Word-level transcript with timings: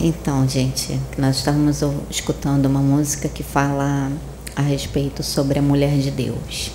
Então, 0.00 0.48
gente, 0.48 0.96
nós 1.16 1.38
estávamos 1.38 1.82
escutando 2.08 2.66
uma 2.66 2.78
música 2.78 3.28
que 3.28 3.42
fala 3.42 4.12
a 4.54 4.62
respeito 4.62 5.24
sobre 5.24 5.58
a 5.58 5.62
mulher 5.62 5.98
de 5.98 6.12
Deus. 6.12 6.70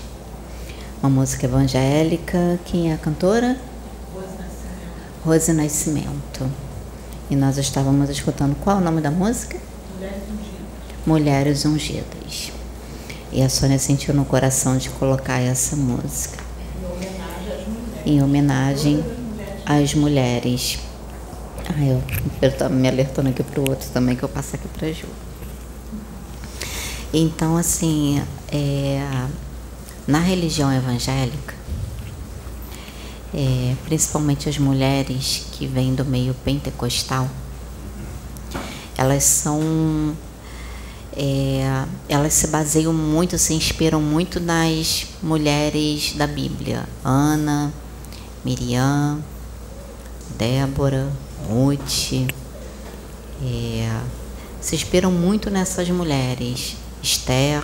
Uma 1.01 1.09
música 1.09 1.45
evangélica. 1.45 2.59
Quem 2.65 2.91
é 2.91 2.95
a 2.95 2.97
cantora? 2.97 3.57
Rose 4.13 4.27
Nascimento. 4.27 5.23
Rose 5.23 5.53
Nascimento. 5.53 6.51
E 7.29 7.35
nós 7.37 7.57
estávamos 7.57 8.09
escutando 8.09 8.57
qual 8.61 8.79
é 8.79 8.81
o 8.81 8.83
nome 8.83 8.99
da 8.99 9.09
música? 9.09 9.57
Mulheres 9.95 10.23
Ungidas. 10.29 11.05
Mulheres 11.05 11.65
Ungidas. 11.65 12.51
E 13.31 13.41
a 13.41 13.47
Sônia 13.47 13.79
sentiu 13.79 14.13
no 14.13 14.25
coração 14.25 14.77
de 14.77 14.89
colocar 14.89 15.39
essa 15.39 15.77
música. 15.77 16.43
Em 16.75 16.91
homenagem 16.91 17.15
às 17.55 17.67
mulheres. 17.67 18.05
Em 18.05 18.21
homenagem 18.21 19.03
às 19.65 19.93
mulheres. 19.93 20.79
Ah, 21.69 21.83
eu, 21.83 22.03
eu 22.41 22.69
me 22.69 22.87
alertando 22.87 23.29
aqui 23.29 23.43
para 23.43 23.59
o 23.59 23.69
outro 23.69 23.89
também, 23.89 24.15
que 24.15 24.23
eu 24.23 24.29
passo 24.29 24.55
aqui 24.55 24.67
para 24.67 24.91
Ju. 24.91 25.07
Então, 27.13 27.55
assim, 27.55 28.21
é, 28.51 29.07
na 30.07 30.19
religião 30.19 30.73
evangélica, 30.73 31.53
é, 33.33 33.75
principalmente 33.85 34.49
as 34.49 34.57
mulheres 34.57 35.45
que 35.53 35.65
vêm 35.65 35.95
do 35.95 36.03
meio 36.03 36.33
pentecostal, 36.33 37.29
elas 38.97 39.23
são. 39.23 40.15
É, 41.15 41.85
elas 42.09 42.33
se 42.33 42.47
baseiam 42.47 42.91
muito, 42.91 43.37
se 43.37 43.53
inspiram 43.53 44.01
muito 44.01 44.39
nas 44.39 45.05
mulheres 45.21 46.13
da 46.15 46.25
Bíblia. 46.25 46.87
Ana, 47.03 47.71
Miriam, 48.43 49.19
Débora, 50.37 51.11
Ruth. 51.47 52.27
É, 53.43 54.01
se 54.61 54.75
inspiram 54.75 55.11
muito 55.11 55.49
nessas 55.49 55.89
mulheres. 55.89 56.75
Esther. 57.01 57.63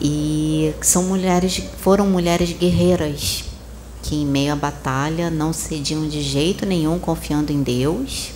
E 0.00 0.74
são 0.80 1.04
mulheres, 1.04 1.62
foram 1.78 2.06
mulheres 2.06 2.52
guerreiras 2.52 3.44
que 4.02 4.16
em 4.16 4.26
meio 4.26 4.52
à 4.52 4.56
batalha 4.56 5.30
não 5.30 5.52
cediam 5.52 6.06
de 6.08 6.20
jeito 6.20 6.66
nenhum, 6.66 6.98
confiando 6.98 7.52
em 7.52 7.62
Deus 7.62 8.32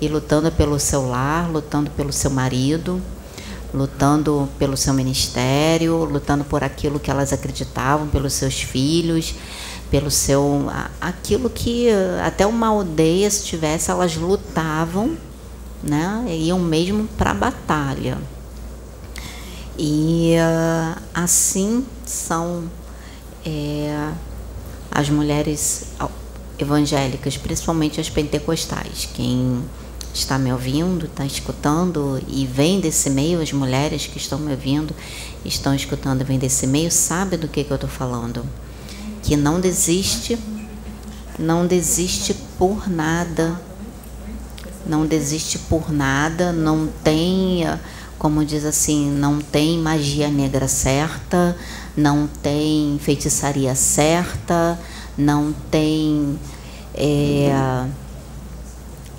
e 0.00 0.08
lutando 0.08 0.50
pelo 0.52 0.78
seu 0.78 1.08
lar, 1.08 1.50
lutando 1.50 1.90
pelo 1.90 2.12
seu 2.12 2.30
marido, 2.30 3.02
lutando 3.72 4.48
pelo 4.58 4.76
seu 4.76 4.94
ministério, 4.94 6.04
lutando 6.04 6.44
por 6.44 6.62
aquilo 6.62 7.00
que 7.00 7.10
elas 7.10 7.32
acreditavam, 7.32 8.06
pelos 8.06 8.34
seus 8.34 8.62
filhos, 8.62 9.34
pelo 9.94 10.10
seu 10.10 10.68
aquilo 11.00 11.48
que 11.48 11.86
até 12.26 12.44
uma 12.44 12.66
aldeia 12.66 13.30
se 13.30 13.44
tivesse, 13.44 13.92
elas 13.92 14.16
lutavam, 14.16 15.16
né? 15.80 16.24
Iam 16.30 16.58
mesmo 16.58 17.06
para 17.16 17.30
a 17.30 17.34
batalha. 17.34 18.18
E 19.78 20.34
uh, 20.34 21.00
assim 21.14 21.86
são 22.04 22.64
é, 23.46 24.10
as 24.90 25.08
mulheres 25.08 25.84
evangélicas, 26.58 27.36
principalmente 27.36 28.00
as 28.00 28.10
pentecostais. 28.10 29.08
Quem 29.14 29.62
está 30.12 30.40
me 30.40 30.52
ouvindo, 30.52 31.06
está 31.06 31.24
escutando 31.24 32.20
e 32.26 32.44
vem 32.48 32.80
desse 32.80 33.08
meio, 33.10 33.40
as 33.40 33.52
mulheres 33.52 34.08
que 34.08 34.18
estão 34.18 34.40
me 34.40 34.50
ouvindo, 34.50 34.92
estão 35.44 35.72
escutando 35.72 36.22
e 36.22 36.24
vem 36.24 36.36
desse 36.36 36.66
meio, 36.66 36.90
sabe 36.90 37.36
do 37.36 37.46
que, 37.46 37.62
que 37.62 37.70
eu 37.70 37.76
estou 37.76 37.88
falando. 37.88 38.44
Que 39.24 39.36
não 39.36 39.58
desiste, 39.58 40.38
não 41.38 41.66
desiste 41.66 42.34
por 42.56 42.88
nada, 42.88 43.60
não 44.86 45.04
desiste 45.04 45.58
por 45.58 45.90
nada, 45.90 46.52
não 46.52 46.86
tem 47.02 47.64
como 48.24 48.42
diz 48.42 48.64
assim, 48.64 49.10
não 49.10 49.38
tem 49.38 49.78
magia 49.78 50.28
negra 50.28 50.66
certa, 50.66 51.54
não 51.94 52.26
tem 52.26 52.98
feitiçaria 52.98 53.74
certa, 53.74 54.78
não 55.14 55.54
tem. 55.70 56.38
É, 56.94 57.86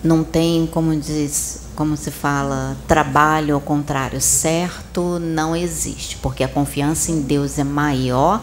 não 0.04 0.24
tem, 0.24 0.66
como 0.66 0.96
diz, 0.96 1.68
como 1.76 1.96
se 1.96 2.10
fala, 2.10 2.76
trabalho 2.88 3.54
ao 3.54 3.62
contrário 3.62 4.20
certo, 4.20 5.20
não 5.20 5.56
existe, 5.56 6.18
porque 6.18 6.44
a 6.44 6.48
confiança 6.48 7.12
em 7.12 7.22
Deus 7.22 7.60
é 7.60 7.64
maior 7.64 8.42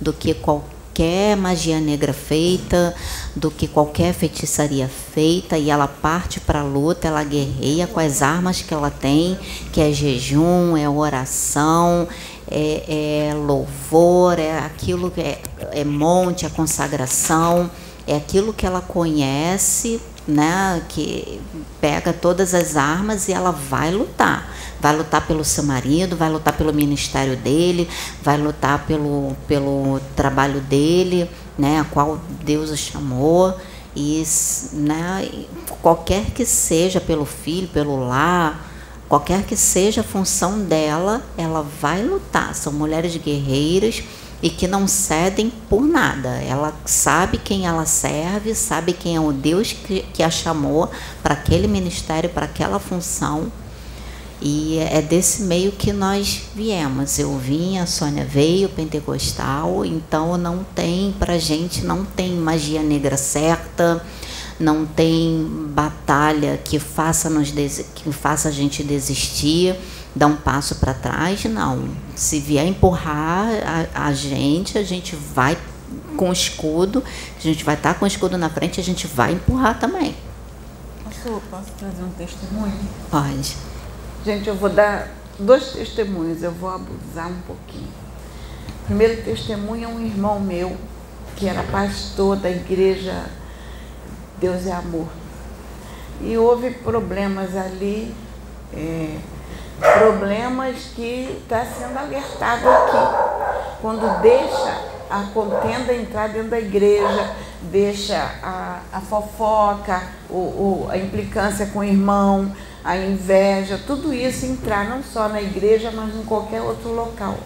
do 0.00 0.12
que 0.12 0.34
qualquer 0.34 0.75
qualquer 0.96 1.36
magia 1.36 1.78
negra 1.78 2.14
feita, 2.14 2.94
do 3.34 3.50
que 3.50 3.68
qualquer 3.68 4.14
feitiçaria 4.14 4.88
feita, 4.88 5.58
e 5.58 5.68
ela 5.68 5.86
parte 5.86 6.40
para 6.40 6.60
a 6.60 6.64
luta, 6.64 7.08
ela 7.08 7.22
guerreia 7.22 7.86
com 7.86 8.00
as 8.00 8.22
armas 8.22 8.62
que 8.62 8.72
ela 8.72 8.90
tem, 8.90 9.38
que 9.72 9.80
é 9.82 9.92
jejum, 9.92 10.74
é 10.74 10.88
oração, 10.88 12.08
é, 12.50 13.28
é 13.28 13.34
louvor, 13.34 14.38
é 14.38 14.58
aquilo 14.60 15.10
que 15.10 15.20
é, 15.20 15.42
é 15.72 15.84
monte, 15.84 16.46
é 16.46 16.48
consagração, 16.48 17.70
é 18.06 18.16
aquilo 18.16 18.54
que 18.54 18.64
ela 18.64 18.80
conhece, 18.80 20.00
né, 20.26 20.82
que 20.88 21.42
pega 21.78 22.10
todas 22.10 22.54
as 22.54 22.74
armas 22.74 23.28
e 23.28 23.34
ela 23.34 23.50
vai 23.50 23.92
lutar 23.92 24.55
vai 24.86 24.96
lutar 24.96 25.26
pelo 25.26 25.44
seu 25.44 25.64
marido, 25.64 26.16
vai 26.16 26.30
lutar 26.30 26.56
pelo 26.56 26.72
ministério 26.72 27.36
dele, 27.36 27.88
vai 28.22 28.38
lutar 28.38 28.86
pelo, 28.86 29.34
pelo 29.48 29.98
trabalho 30.14 30.60
dele, 30.60 31.28
né, 31.58 31.80
a 31.80 31.84
qual 31.84 32.20
Deus 32.44 32.70
o 32.70 32.76
chamou. 32.76 33.52
E 33.96 34.22
né, 34.72 35.28
qualquer 35.82 36.26
que 36.26 36.46
seja 36.46 37.00
pelo 37.00 37.24
filho, 37.24 37.66
pelo 37.66 38.06
lar, 38.06 38.70
qualquer 39.08 39.42
que 39.42 39.56
seja 39.56 40.02
a 40.02 40.04
função 40.04 40.60
dela, 40.60 41.20
ela 41.36 41.66
vai 41.80 42.04
lutar. 42.04 42.54
São 42.54 42.72
mulheres 42.72 43.16
guerreiras 43.16 44.04
e 44.40 44.48
que 44.48 44.68
não 44.68 44.86
cedem 44.86 45.50
por 45.68 45.82
nada. 45.82 46.28
Ela 46.28 46.72
sabe 46.84 47.38
quem 47.38 47.66
ela 47.66 47.86
serve, 47.86 48.54
sabe 48.54 48.92
quem 48.92 49.16
é 49.16 49.20
o 49.20 49.32
Deus 49.32 49.72
que, 49.72 50.02
que 50.14 50.22
a 50.22 50.30
chamou 50.30 50.88
para 51.24 51.34
aquele 51.34 51.66
ministério, 51.66 52.30
para 52.30 52.44
aquela 52.44 52.78
função. 52.78 53.50
E 54.40 54.78
é 54.78 55.00
desse 55.00 55.42
meio 55.42 55.72
que 55.72 55.92
nós 55.92 56.42
viemos. 56.54 57.18
Eu 57.18 57.36
vim, 57.38 57.78
a 57.78 57.86
Sônia 57.86 58.24
veio, 58.24 58.68
pentecostal, 58.68 59.84
então 59.84 60.36
não 60.36 60.64
tem, 60.74 61.14
pra 61.18 61.38
gente, 61.38 61.84
não 61.84 62.04
tem 62.04 62.32
magia 62.32 62.82
negra 62.82 63.16
certa, 63.16 64.04
não 64.60 64.84
tem 64.84 65.46
batalha 65.70 66.58
que 66.62 66.78
faça, 66.78 67.30
nos 67.30 67.50
que 67.50 68.12
faça 68.12 68.48
a 68.48 68.52
gente 68.52 68.82
desistir, 68.82 69.74
dar 70.14 70.26
um 70.26 70.36
passo 70.36 70.76
para 70.76 70.92
trás, 70.92 71.44
não. 71.44 71.88
Se 72.14 72.38
vier 72.38 72.66
empurrar 72.66 73.48
a, 73.94 74.06
a 74.08 74.12
gente, 74.12 74.76
a 74.76 74.82
gente 74.82 75.16
vai 75.16 75.56
com 76.16 76.30
o 76.30 76.32
escudo, 76.32 77.02
a 77.38 77.42
gente 77.42 77.64
vai 77.64 77.74
estar 77.74 77.94
tá 77.94 77.98
com 77.98 78.04
o 78.04 78.08
escudo 78.08 78.36
na 78.36 78.50
frente, 78.50 78.80
a 78.80 78.84
gente 78.84 79.06
vai 79.06 79.32
empurrar 79.32 79.78
também. 79.78 80.14
Posso, 81.04 81.40
posso 81.50 81.70
trazer 81.78 82.02
um 82.02 82.10
testemunho? 82.10 82.78
Pode. 83.10 83.56
Gente, 84.26 84.48
eu 84.48 84.56
vou 84.56 84.68
dar 84.68 85.06
dois 85.38 85.68
testemunhos, 85.68 86.42
eu 86.42 86.50
vou 86.50 86.68
abusar 86.68 87.28
um 87.28 87.40
pouquinho. 87.46 87.92
O 88.82 88.86
primeiro 88.86 89.22
testemunho 89.22 89.84
é 89.84 89.86
um 89.86 90.00
irmão 90.04 90.40
meu, 90.40 90.76
que 91.36 91.48
era 91.48 91.62
pastor 91.62 92.34
da 92.34 92.50
igreja 92.50 93.22
Deus 94.38 94.66
é 94.66 94.72
Amor. 94.72 95.06
E 96.20 96.36
houve 96.36 96.72
problemas 96.72 97.56
ali, 97.56 98.12
é, 98.74 99.16
problemas 99.96 100.90
que 100.96 101.38
está 101.42 101.64
sendo 101.64 101.96
alertado 101.96 102.68
aqui. 102.68 103.80
Quando 103.80 104.22
deixa 104.22 104.82
a 105.08 105.22
contenda 105.32 105.94
entrar 105.94 106.30
dentro 106.30 106.50
da 106.50 106.58
igreja, 106.58 107.32
deixa 107.62 108.18
a, 108.42 108.80
a 108.92 109.00
fofoca, 109.00 110.02
o, 110.28 110.34
o, 110.34 110.88
a 110.90 110.98
implicância 110.98 111.66
com 111.66 111.78
o 111.78 111.84
irmão, 111.84 112.50
a 112.86 112.96
inveja, 112.96 113.80
tudo 113.84 114.14
isso 114.14 114.46
entrar 114.46 114.88
não 114.88 115.02
só 115.02 115.28
na 115.28 115.42
igreja, 115.42 115.90
mas 115.90 116.14
em 116.14 116.22
qualquer 116.22 116.62
outro 116.62 116.92
local. 116.92 117.36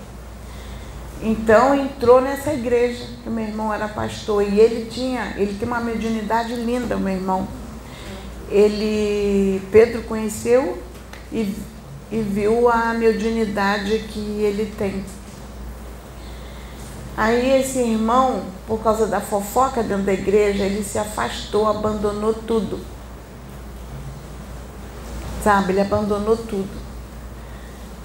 Então 1.23 1.75
entrou 1.75 2.21
nessa 2.21 2.53
igreja, 2.53 3.07
que 3.23 3.31
meu 3.31 3.47
irmão 3.47 3.73
era 3.73 3.89
pastor, 3.89 4.43
e 4.43 4.61
ele 4.61 4.91
tinha, 4.91 5.33
ele 5.39 5.57
tem 5.59 5.67
uma 5.67 5.81
mediunidade 5.81 6.55
linda, 6.55 6.95
meu 6.99 7.15
irmão. 7.15 7.49
Ele, 8.51 9.63
Pedro 9.73 10.03
conheceu 10.03 10.77
e, 11.33 11.55
e 12.13 12.21
viu 12.21 12.69
a 12.69 12.93
mediunidade 12.93 13.99
que 14.11 14.43
ele 14.43 14.71
tem. 14.77 15.03
Aí 17.17 17.59
esse 17.59 17.79
irmão, 17.79 18.43
por 18.67 18.83
causa 18.83 19.07
da 19.07 19.23
fofoca 19.23 19.83
dentro 19.83 20.05
da 20.05 20.13
igreja, 20.13 20.65
ele 20.65 20.85
se 20.85 20.99
afastou, 20.99 21.67
abandonou 21.67 22.35
tudo 22.35 23.00
sabe? 25.43 25.73
Ele 25.73 25.81
abandonou 25.81 26.37
tudo. 26.37 26.81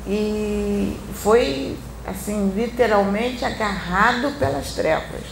E 0.07 0.97
foi, 1.13 1.77
assim, 2.05 2.51
literalmente 2.55 3.43
agarrado 3.43 4.37
pelas 4.37 4.71
trevas. 4.73 5.23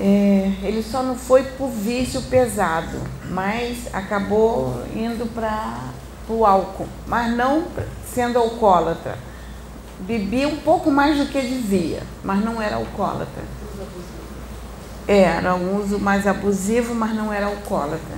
É, 0.00 0.52
ele 0.62 0.82
só 0.82 1.02
não 1.02 1.16
foi 1.16 1.42
por 1.42 1.68
vício 1.70 2.22
pesado, 2.22 3.00
mas 3.30 3.92
acabou 3.92 4.84
indo 4.94 5.26
para 5.34 5.76
o 6.28 6.46
álcool, 6.46 6.86
mas 7.04 7.34
não 7.34 7.64
sendo 8.06 8.38
alcoólatra. 8.38 9.18
Bebia 10.00 10.46
um 10.46 10.58
pouco 10.58 10.88
mais 10.88 11.18
do 11.18 11.26
que 11.26 11.40
devia, 11.40 12.04
mas 12.22 12.44
não 12.44 12.62
era 12.62 12.76
alcoólatra. 12.76 13.42
Era 15.08 15.56
um 15.56 15.82
uso 15.82 15.98
mais 15.98 16.28
abusivo, 16.28 16.94
mas 16.94 17.12
não 17.14 17.32
era 17.32 17.46
alcoólatra. 17.46 18.16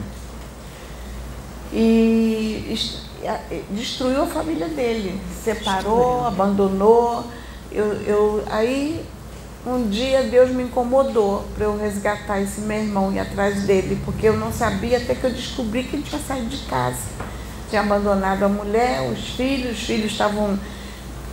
E 1.73 2.75
destruiu 3.71 4.23
a 4.23 4.27
família 4.27 4.69
dele, 4.69 5.21
separou, 5.45 6.27
abandonou. 6.27 7.25
Eu, 7.71 7.93
eu, 8.03 8.45
aí 8.51 9.05
um 9.65 9.91
dia 9.91 10.23
Deus 10.23 10.51
me 10.51 10.65
incomodou 10.65 11.45
para 11.55 11.65
eu 11.65 11.79
resgatar 11.79 12.41
esse 12.41 12.63
meu 12.63 12.79
irmão 12.79 13.13
e 13.13 13.17
ir 13.17 13.19
atrás 13.21 13.65
dele, 13.65 14.01
porque 14.05 14.27
eu 14.27 14.37
não 14.37 14.51
sabia 14.53 14.97
até 14.97 15.15
que 15.15 15.23
eu 15.23 15.31
descobri 15.31 15.85
que 15.85 15.97
ele 15.97 16.03
tinha 16.03 16.21
saído 16.21 16.49
de 16.49 16.65
casa. 16.65 16.99
Tinha 17.69 17.83
abandonado 17.83 18.43
a 18.43 18.49
mulher, 18.49 19.09
os 19.13 19.29
filhos, 19.37 19.79
os 19.79 19.85
filhos 19.85 20.13
estavam 20.13 20.59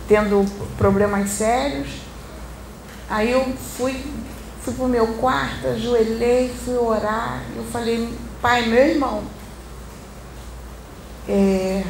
tendo 0.06 0.44
problemas 0.76 1.30
sérios. 1.30 1.88
Aí 3.08 3.32
eu 3.32 3.44
fui, 3.76 4.04
fui 4.62 4.74
para 4.74 4.84
o 4.84 4.88
meu 4.88 5.06
quarto, 5.14 5.66
ajoelhei, 5.68 6.54
fui 6.64 6.76
orar, 6.76 7.42
eu 7.56 7.64
falei, 7.64 8.08
pai, 8.42 8.66
meu 8.66 8.86
irmão, 8.88 9.22
é, 11.28 11.84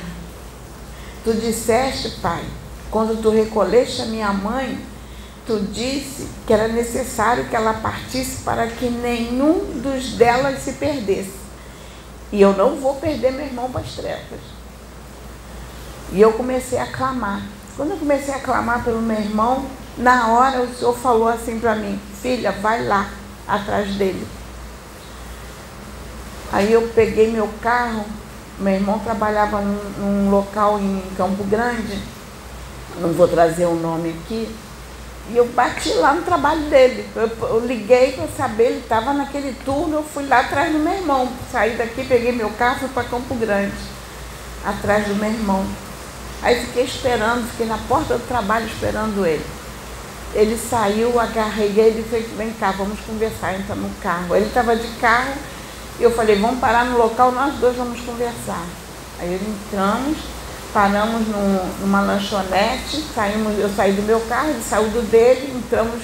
tu 1.25 1.33
disseste, 1.33 2.21
pai, 2.21 2.45
quando 2.91 3.21
tu 3.23 3.31
recolheste 3.31 4.03
a 4.03 4.07
minha 4.07 4.33
mãe, 4.33 4.79
tu 5.47 5.61
disse 5.61 6.29
que 6.47 6.53
era 6.53 6.69
necessário 6.69 7.49
que 7.49 7.57
ela 7.57 7.75
partisse 7.75 8.43
para 8.43 8.67
que 8.67 8.91
nenhum 8.91 9.81
dos 9.81 10.13
delas 10.13 10.61
se 10.61 10.73
perdesse. 10.73 11.39
E 12.31 12.41
eu 12.41 12.53
não 12.55 12.77
vou 12.77 12.97
perder 12.97 13.33
meu 13.33 13.47
irmão 13.47 13.71
para 13.71 13.81
as 13.81 13.93
trevas. 13.93 14.41
E 16.13 16.21
eu 16.21 16.33
comecei 16.33 16.79
a 16.79 16.87
clamar. 16.87 17.43
Quando 17.77 17.93
eu 17.93 17.97
comecei 17.97 18.35
a 18.35 18.41
clamar 18.41 18.85
pelo 18.85 19.01
meu 19.01 19.19
irmão, 19.19 19.65
na 19.97 20.29
hora 20.29 20.63
o 20.63 20.75
Senhor 20.75 20.97
falou 20.97 21.29
assim 21.29 21.59
para 21.59 21.75
mim: 21.75 21.99
Filha, 22.21 22.53
vai 22.53 22.85
lá 22.85 23.09
atrás 23.47 23.95
dele. 23.95 24.27
Aí 26.53 26.73
eu 26.73 26.91
peguei 26.95 27.31
meu 27.31 27.49
carro, 27.63 28.05
meu 28.59 28.75
irmão 28.75 28.99
trabalhava 28.99 29.61
num, 29.61 29.79
num 29.99 30.31
local 30.31 30.79
em 30.79 31.03
Campo 31.17 31.45
Grande, 31.45 31.99
não 33.01 33.13
vou 33.13 33.29
trazer 33.29 33.67
o 33.67 33.75
nome 33.75 34.11
aqui, 34.11 34.49
e 35.31 35.37
eu 35.37 35.47
bati 35.47 35.93
lá 35.95 36.15
no 36.15 36.23
trabalho 36.23 36.63
dele. 36.71 37.07
Eu, 37.15 37.31
eu 37.49 37.67
liguei 37.67 38.13
para 38.13 38.27
saber, 38.29 38.65
ele 38.65 38.79
estava 38.79 39.13
naquele 39.13 39.55
turno, 39.65 39.97
eu 39.97 40.03
fui 40.03 40.27
lá 40.27 40.41
atrás 40.41 40.73
do 40.73 40.79
meu 40.79 40.95
irmão. 40.95 41.29
Saí 41.53 41.77
daqui, 41.77 42.05
peguei 42.05 42.33
meu 42.33 42.51
carro, 42.51 42.81
fui 42.81 42.89
para 42.89 43.05
Campo 43.05 43.35
Grande, 43.35 43.75
atrás 44.65 45.07
do 45.07 45.15
meu 45.15 45.31
irmão. 45.31 45.67
Aí 46.43 46.65
fiquei 46.67 46.85
esperando, 46.85 47.47
fiquei 47.51 47.67
na 47.67 47.79
porta 47.79 48.17
do 48.17 48.27
trabalho 48.27 48.67
esperando 48.67 49.27
ele. 49.27 49.45
Ele 50.35 50.57
saiu, 50.57 51.19
agarrei 51.19 51.73
ele 51.77 52.01
e 52.01 52.05
falei, 52.05 52.29
vem 52.37 52.53
cá, 52.53 52.71
vamos 52.71 53.01
conversar, 53.01 53.55
entra 53.55 53.75
no 53.75 53.91
carro. 54.03 54.35
Ele 54.35 54.47
estava 54.47 54.77
de 54.77 54.89
carro, 54.99 55.33
eu 56.05 56.11
falei, 56.13 56.37
vamos 56.37 56.61
parar 56.61 56.85
no 56.85 56.99
local, 56.99 57.33
nós 57.33 57.55
dois 57.55 57.77
vamos 57.77 58.01
conversar. 58.01 58.65
Aí 59.19 59.35
entramos, 59.35 60.19
paramos 60.73 61.27
num, 61.27 61.71
numa 61.81 62.01
lanchonete, 62.01 63.05
saímos, 63.15 63.59
eu 63.59 63.69
saí 63.75 63.93
do 63.93 64.03
meu 64.03 64.21
carro, 64.21 64.51
ele 64.51 64.63
saiu 64.63 64.89
do 64.91 65.03
dele, 65.11 65.53
entramos 65.57 66.03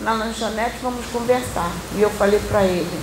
na 0.00 0.14
lanchonete, 0.14 0.76
vamos 0.82 1.06
conversar. 1.06 1.70
E 1.94 2.02
eu 2.02 2.10
falei 2.10 2.40
para 2.40 2.64
ele, 2.64 3.00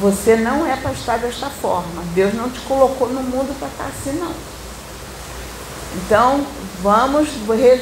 você 0.00 0.36
não 0.36 0.66
é 0.66 0.76
para 0.76 0.92
estar 0.92 1.18
desta 1.18 1.48
forma. 1.48 2.02
Deus 2.14 2.34
não 2.34 2.48
te 2.48 2.60
colocou 2.60 3.08
no 3.08 3.22
mundo 3.22 3.56
para 3.58 3.68
estar 3.68 3.84
assim 3.84 4.18
não. 4.18 4.32
Então, 5.96 6.44
vamos, 6.82 7.28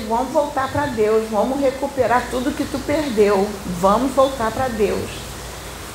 vamos 0.07 0.33
voltar 0.33 0.71
para 0.71 0.87
Deus, 0.87 1.31
vamos 1.31 1.61
recuperar 1.61 2.25
tudo 2.31 2.55
que 2.55 2.65
tu 2.65 2.79
perdeu. 2.81 3.49
Vamos 3.81 4.13
voltar 4.13 4.51
para 4.51 4.69
Deus. 4.69 5.32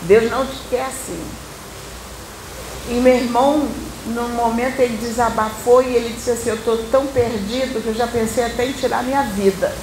Deus 0.01 0.29
não 0.29 0.45
te 0.45 0.57
quer 0.69 0.85
assim. 0.85 1.21
E 2.89 2.93
meu 2.95 3.15
irmão 3.15 3.67
no 4.07 4.29
momento 4.29 4.79
ele 4.79 4.97
desabafou 4.97 5.81
e 5.83 5.95
ele 5.95 6.13
disse 6.13 6.31
assim, 6.31 6.49
eu 6.49 6.55
estou 6.55 6.77
tão 6.89 7.07
perdido 7.07 7.81
que 7.81 7.87
eu 7.87 7.93
já 7.93 8.07
pensei 8.07 8.45
até 8.45 8.65
em 8.65 8.71
tirar 8.71 9.03
minha 9.03 9.23
vida. 9.23 9.73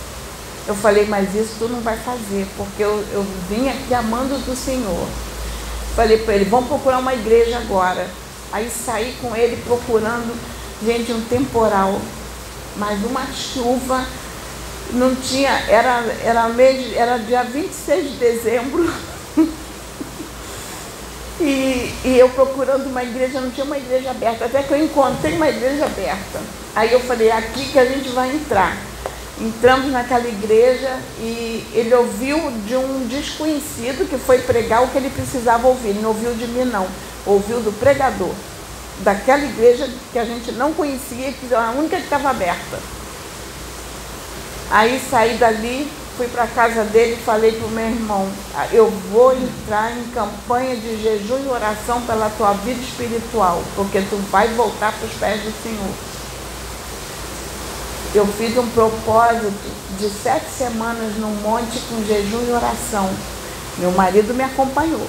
Eu 0.66 0.74
falei, 0.74 1.04
mas 1.06 1.34
isso 1.34 1.56
tu 1.58 1.68
não 1.68 1.80
vai 1.80 1.96
fazer, 1.98 2.46
porque 2.56 2.82
eu, 2.82 3.04
eu 3.12 3.26
vim 3.50 3.68
aqui 3.68 3.92
amando 3.92 4.38
do 4.38 4.56
Senhor. 4.56 5.06
Falei 5.94 6.18
para 6.18 6.34
ele, 6.34 6.46
vamos 6.46 6.68
procurar 6.68 6.98
uma 6.98 7.12
igreja 7.12 7.58
agora. 7.58 8.08
Aí 8.50 8.70
saí 8.70 9.14
com 9.20 9.36
ele 9.36 9.62
procurando, 9.62 10.34
gente, 10.84 11.12
um 11.12 11.20
temporal, 11.22 12.00
mas 12.76 13.04
uma 13.04 13.26
chuva, 13.26 14.04
não 14.92 15.14
tinha, 15.14 15.50
era, 15.68 16.02
era, 16.22 16.48
mês, 16.48 16.96
era 16.96 17.18
dia 17.18 17.42
26 17.42 18.12
de 18.12 18.16
dezembro. 18.16 18.90
E, 21.40 21.92
e, 22.04 22.16
eu 22.16 22.28
procurando 22.28 22.86
uma 22.86 23.02
igreja, 23.02 23.40
não 23.40 23.50
tinha 23.50 23.66
uma 23.66 23.76
igreja 23.76 24.10
aberta, 24.10 24.44
até 24.44 24.62
que 24.62 24.70
eu 24.70 24.84
encontrei 24.84 25.34
uma 25.34 25.48
igreja 25.48 25.86
aberta. 25.86 26.40
Aí 26.76 26.92
eu 26.92 27.00
falei, 27.00 27.28
é 27.28 27.36
aqui 27.36 27.72
que 27.72 27.78
a 27.78 27.84
gente 27.84 28.08
vai 28.10 28.30
entrar. 28.30 28.76
Entramos 29.40 29.90
naquela 29.90 30.28
igreja 30.28 30.96
e 31.18 31.66
ele 31.74 31.92
ouviu 31.92 32.38
de 32.64 32.76
um 32.76 33.06
desconhecido 33.08 34.08
que 34.08 34.16
foi 34.16 34.38
pregar 34.38 34.84
o 34.84 34.88
que 34.88 34.96
ele 34.96 35.10
precisava 35.10 35.66
ouvir. 35.66 35.88
Ele 35.88 36.02
não 36.02 36.10
ouviu 36.10 36.32
de 36.34 36.46
mim, 36.46 36.64
não. 36.64 36.86
Ouviu 37.26 37.58
do 37.60 37.72
pregador. 37.72 38.32
Daquela 39.00 39.42
igreja 39.42 39.90
que 40.12 40.18
a 40.20 40.24
gente 40.24 40.52
não 40.52 40.72
conhecia, 40.72 41.32
que 41.32 41.46
era 41.50 41.66
a 41.66 41.70
única 41.72 41.96
que 41.96 42.04
estava 42.04 42.30
aberta. 42.30 42.78
Aí 44.70 45.02
saí 45.10 45.36
dali, 45.36 45.90
fui 46.16 46.28
para 46.28 46.44
a 46.44 46.48
casa 46.48 46.84
dele 46.84 47.14
e 47.14 47.24
falei 47.24 47.52
para 47.52 47.66
o 47.66 47.70
meu 47.70 47.84
irmão, 47.84 48.28
ah, 48.54 48.66
eu 48.72 48.90
vou 49.10 49.32
entrar 49.36 49.96
em 49.96 50.04
campanha 50.14 50.76
de 50.76 51.02
jejum 51.02 51.38
e 51.44 51.48
oração 51.48 52.00
pela 52.02 52.30
tua 52.30 52.52
vida 52.52 52.80
espiritual, 52.80 53.62
porque 53.74 54.00
tu 54.02 54.16
vai 54.30 54.48
voltar 54.48 54.92
para 54.92 55.06
os 55.06 55.12
pés 55.14 55.42
do 55.42 55.52
Senhor. 55.62 55.94
Eu 58.14 58.26
fiz 58.26 58.56
um 58.56 58.68
propósito 58.68 59.52
de 59.98 60.08
sete 60.08 60.46
semanas 60.56 61.16
no 61.16 61.28
monte 61.42 61.80
com 61.88 62.04
jejum 62.04 62.44
e 62.48 62.52
oração. 62.52 63.10
Meu 63.78 63.90
marido 63.90 64.32
me 64.32 64.44
acompanhou. 64.44 65.06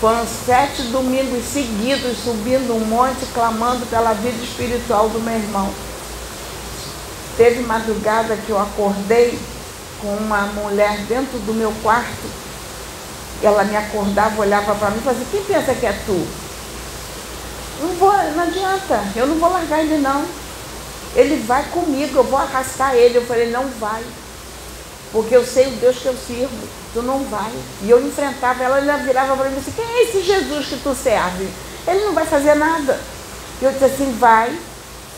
Foram 0.00 0.24
sete 0.46 0.82
domingos 0.84 1.44
seguidos 1.44 2.16
subindo 2.24 2.72
um 2.74 2.86
monte, 2.86 3.26
clamando 3.34 3.84
pela 3.86 4.12
vida 4.12 4.42
espiritual 4.42 5.08
do 5.08 5.20
meu 5.20 5.34
irmão. 5.34 5.68
Teve 7.36 7.60
madrugada 7.60 8.36
que 8.36 8.50
eu 8.50 8.58
acordei 8.58 9.38
com 10.00 10.08
uma 10.08 10.42
mulher 10.46 10.98
dentro 11.08 11.38
do 11.40 11.54
meu 11.54 11.72
quarto. 11.82 12.40
Ela 13.42 13.64
me 13.64 13.76
acordava, 13.76 14.40
olhava 14.40 14.74
para 14.74 14.90
mim 14.90 14.98
e 14.98 15.04
fazia, 15.04 15.26
quem 15.30 15.42
pensa 15.44 15.74
que 15.74 15.86
é 15.86 15.92
tu? 16.04 16.26
Não 17.80 17.94
vou, 17.94 18.12
não 18.12 18.42
adianta, 18.42 19.02
eu 19.16 19.26
não 19.26 19.36
vou 19.36 19.50
largar 19.50 19.80
ele 19.80 19.98
não. 19.98 20.24
Ele 21.14 21.42
vai 21.44 21.64
comigo, 21.70 22.18
eu 22.18 22.24
vou 22.24 22.38
arrastar 22.38 22.94
ele. 22.94 23.18
Eu 23.18 23.26
falei, 23.26 23.50
não 23.50 23.66
vai. 23.80 24.02
Porque 25.12 25.34
eu 25.34 25.44
sei 25.44 25.66
o 25.66 25.70
Deus 25.72 25.96
que 25.96 26.06
eu 26.06 26.16
sirvo. 26.16 26.68
Tu 26.92 27.02
não 27.02 27.24
vai. 27.24 27.50
E 27.82 27.90
eu 27.90 28.06
enfrentava 28.06 28.62
ela, 28.62 28.78
ela 28.78 28.96
virava 28.98 29.36
para 29.36 29.48
mim 29.48 29.56
e 29.56 29.58
disse, 29.58 29.72
quem 29.72 29.84
é 29.84 30.02
esse 30.04 30.22
Jesus 30.22 30.66
que 30.66 30.76
tu 30.76 30.94
serve? 30.94 31.48
Ele 31.86 32.04
não 32.04 32.12
vai 32.12 32.26
fazer 32.26 32.54
nada. 32.54 33.00
E 33.60 33.64
eu 33.64 33.72
disse 33.72 33.84
assim, 33.84 34.16
vai, 34.18 34.56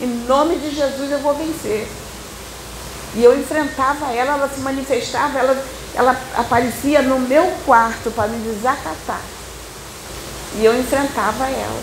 em 0.01 0.07
nome 0.27 0.55
de 0.55 0.73
Jesus 0.73 1.11
eu 1.11 1.19
vou 1.19 1.35
vencer. 1.35 1.87
E 3.15 3.23
eu 3.23 3.37
enfrentava 3.39 4.11
ela, 4.11 4.33
ela 4.33 4.49
se 4.49 4.59
manifestava, 4.61 5.37
ela, 5.37 5.63
ela 5.93 6.19
aparecia 6.35 7.01
no 7.01 7.19
meu 7.19 7.45
quarto 7.65 8.09
para 8.11 8.27
me 8.27 8.37
desacatar. 8.39 9.21
E 10.55 10.65
eu 10.65 10.77
enfrentava 10.79 11.45
ela. 11.45 11.81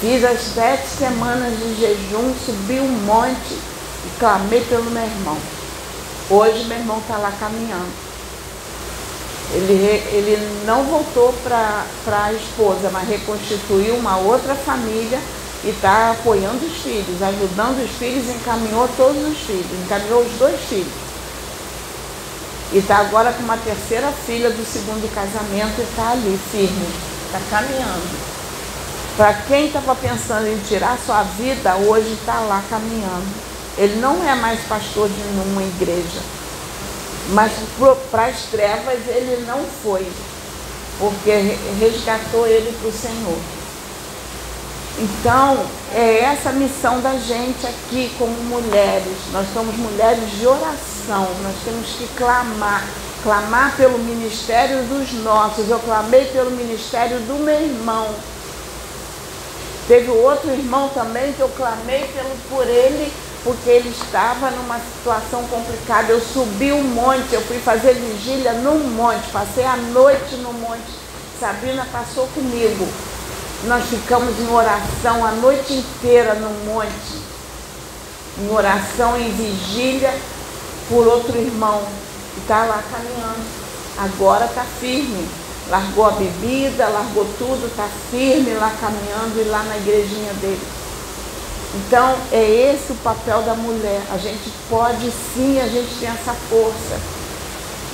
Fiz 0.00 0.24
as 0.24 0.40
sete 0.40 0.86
semanas 0.98 1.56
de 1.58 1.80
jejum, 1.80 2.34
subi 2.44 2.80
um 2.80 2.88
monte 3.06 3.54
e 3.54 4.18
clamei 4.18 4.60
pelo 4.64 4.90
meu 4.90 5.02
irmão. 5.02 5.38
Hoje 6.28 6.64
meu 6.64 6.78
irmão 6.78 6.98
está 6.98 7.16
lá 7.16 7.32
caminhando. 7.38 7.92
Ele, 9.54 9.72
ele 10.16 10.64
não 10.66 10.84
voltou 10.84 11.32
para 11.44 11.84
a 12.24 12.32
esposa, 12.32 12.90
mas 12.90 13.08
reconstituiu 13.08 13.94
uma 13.96 14.16
outra 14.16 14.54
família 14.54 15.20
e 15.64 15.68
está 15.68 16.10
apoiando 16.10 16.64
os 16.66 16.82
filhos, 16.82 17.22
ajudando 17.22 17.84
os 17.84 17.90
filhos, 17.96 18.28
encaminhou 18.28 18.88
todos 18.96 19.22
os 19.22 19.38
filhos, 19.38 19.66
encaminhou 19.84 20.22
os 20.22 20.32
dois 20.32 20.60
filhos. 20.68 20.92
E 22.72 22.78
está 22.78 22.96
agora 22.96 23.32
com 23.32 23.42
uma 23.42 23.56
terceira 23.58 24.10
filha 24.26 24.50
do 24.50 24.64
segundo 24.64 25.12
casamento 25.14 25.78
e 25.78 25.82
está 25.82 26.10
ali, 26.10 26.40
firme, 26.50 26.86
está 27.26 27.38
caminhando. 27.50 28.32
Para 29.16 29.34
quem 29.34 29.66
estava 29.66 29.94
pensando 29.94 30.48
em 30.48 30.58
tirar 30.66 30.98
sua 31.04 31.22
vida, 31.22 31.76
hoje 31.76 32.12
está 32.14 32.40
lá 32.40 32.62
caminhando. 32.68 33.28
Ele 33.76 34.00
não 34.00 34.26
é 34.26 34.34
mais 34.34 34.60
pastor 34.60 35.08
de 35.08 35.20
nenhuma 35.20 35.62
igreja. 35.62 36.20
Mas 37.28 37.52
para 38.10 38.26
as 38.26 38.42
trevas 38.46 38.98
ele 39.06 39.44
não 39.46 39.62
foi, 39.82 40.10
porque 40.98 41.56
resgatou 41.78 42.46
ele 42.46 42.76
para 42.80 42.88
o 42.88 42.92
Senhor. 42.92 43.61
Então, 44.98 45.64
é 45.94 46.20
essa 46.20 46.50
a 46.50 46.52
missão 46.52 47.00
da 47.00 47.14
gente 47.14 47.66
aqui 47.66 48.12
como 48.18 48.32
mulheres. 48.44 49.16
Nós 49.32 49.46
somos 49.52 49.74
mulheres 49.76 50.30
de 50.38 50.46
oração, 50.46 51.28
nós 51.42 51.56
temos 51.64 51.86
que 51.96 52.06
clamar, 52.16 52.86
clamar 53.22 53.74
pelo 53.76 53.98
ministério 53.98 54.82
dos 54.84 55.12
nossos. 55.24 55.68
Eu 55.68 55.78
clamei 55.80 56.26
pelo 56.26 56.50
ministério 56.50 57.18
do 57.20 57.42
meu 57.42 57.58
irmão. 57.60 58.06
Teve 59.88 60.10
outro 60.10 60.50
irmão 60.50 60.90
também 60.90 61.32
que 61.32 61.40
eu 61.40 61.48
clamei 61.48 62.04
pelo, 62.14 62.30
por 62.50 62.66
ele, 62.68 63.12
porque 63.42 63.68
ele 63.68 63.88
estava 63.88 64.50
numa 64.50 64.78
situação 64.78 65.42
complicada. 65.48 66.12
Eu 66.12 66.20
subi 66.20 66.70
um 66.70 66.84
monte, 66.84 67.32
eu 67.32 67.42
fui 67.42 67.58
fazer 67.58 67.94
vigília 67.94 68.52
no 68.52 68.78
monte, 68.90 69.28
passei 69.32 69.64
a 69.64 69.76
noite 69.76 70.36
no 70.36 70.52
monte. 70.52 71.02
Sabrina 71.40 71.86
passou 71.90 72.28
comigo. 72.28 72.86
Nós 73.64 73.84
ficamos 73.84 74.40
em 74.40 74.52
oração 74.52 75.24
a 75.24 75.30
noite 75.32 75.74
inteira 75.74 76.34
no 76.34 76.50
monte, 76.66 77.22
em 78.40 78.50
oração, 78.52 79.16
em 79.16 79.30
vigília 79.30 80.12
por 80.88 81.06
outro 81.06 81.38
irmão 81.38 81.80
que 82.34 82.40
está 82.40 82.64
lá 82.64 82.82
caminhando. 82.90 83.62
Agora 83.98 84.46
está 84.46 84.64
firme. 84.80 85.28
Largou 85.70 86.06
a 86.06 86.10
bebida, 86.10 86.88
largou 86.88 87.24
tudo, 87.38 87.68
está 87.68 87.88
firme 88.10 88.52
lá 88.54 88.72
caminhando 88.80 89.40
e 89.40 89.44
lá 89.44 89.62
na 89.62 89.76
igrejinha 89.76 90.32
dele. 90.40 90.66
Então, 91.76 92.16
é 92.32 92.42
esse 92.42 92.90
o 92.90 92.96
papel 92.96 93.42
da 93.42 93.54
mulher. 93.54 94.02
A 94.12 94.18
gente 94.18 94.50
pode 94.68 95.08
sim, 95.34 95.60
a 95.60 95.68
gente 95.68 96.00
tem 96.00 96.08
essa 96.08 96.34
força. 96.50 97.00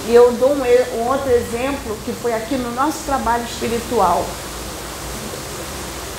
E 0.09 0.15
eu 0.15 0.33
dou 0.33 0.53
um, 0.53 1.03
um 1.03 1.09
outro 1.09 1.31
exemplo 1.31 1.95
que 2.07 2.13
foi 2.13 2.33
aqui 2.33 2.57
no 2.57 2.75
nosso 2.75 3.01
trabalho 3.05 3.45
espiritual 3.45 4.25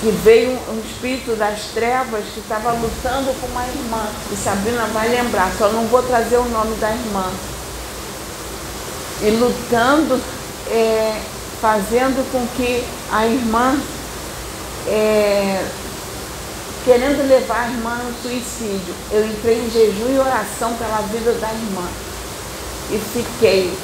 que 0.00 0.10
veio 0.24 0.52
um 0.52 0.80
espírito 0.80 1.36
das 1.36 1.60
trevas 1.74 2.24
que 2.32 2.40
estava 2.40 2.72
lutando 2.72 3.38
com 3.38 3.46
uma 3.48 3.66
irmã. 3.66 4.06
E 4.32 4.36
Sabrina 4.36 4.86
vai 4.86 5.08
lembrar, 5.08 5.52
só 5.58 5.68
não 5.68 5.86
vou 5.86 6.02
trazer 6.02 6.38
o 6.38 6.48
nome 6.48 6.74
da 6.76 6.90
irmã. 6.90 7.30
E 9.22 9.30
lutando, 9.32 10.18
é, 10.70 11.20
fazendo 11.60 12.24
com 12.32 12.46
que 12.56 12.82
a 13.12 13.26
irmã, 13.26 13.78
é, 14.88 15.62
querendo 16.82 17.28
levar 17.28 17.66
a 17.66 17.68
irmã 17.68 17.96
no 17.96 18.14
suicídio. 18.22 18.94
Eu 19.12 19.26
entrei 19.26 19.58
em 19.58 19.70
jejum 19.70 20.14
e 20.14 20.18
oração 20.18 20.72
pela 20.74 21.02
vida 21.12 21.32
da 21.32 21.48
irmã. 21.48 21.86
E 22.90 22.98
fiquei 23.12 23.76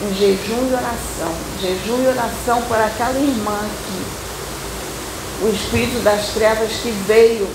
em 0.00 0.14
jejum 0.14 0.70
e 0.70 0.72
oração, 0.72 1.34
jejum 1.60 2.02
e 2.04 2.06
oração 2.06 2.62
por 2.62 2.78
aquela 2.78 3.18
irmã 3.18 3.58
que 3.86 4.07
o 5.40 5.48
espírito 5.48 6.02
das 6.02 6.28
trevas 6.28 6.70
que 6.82 6.90
veio, 7.06 7.48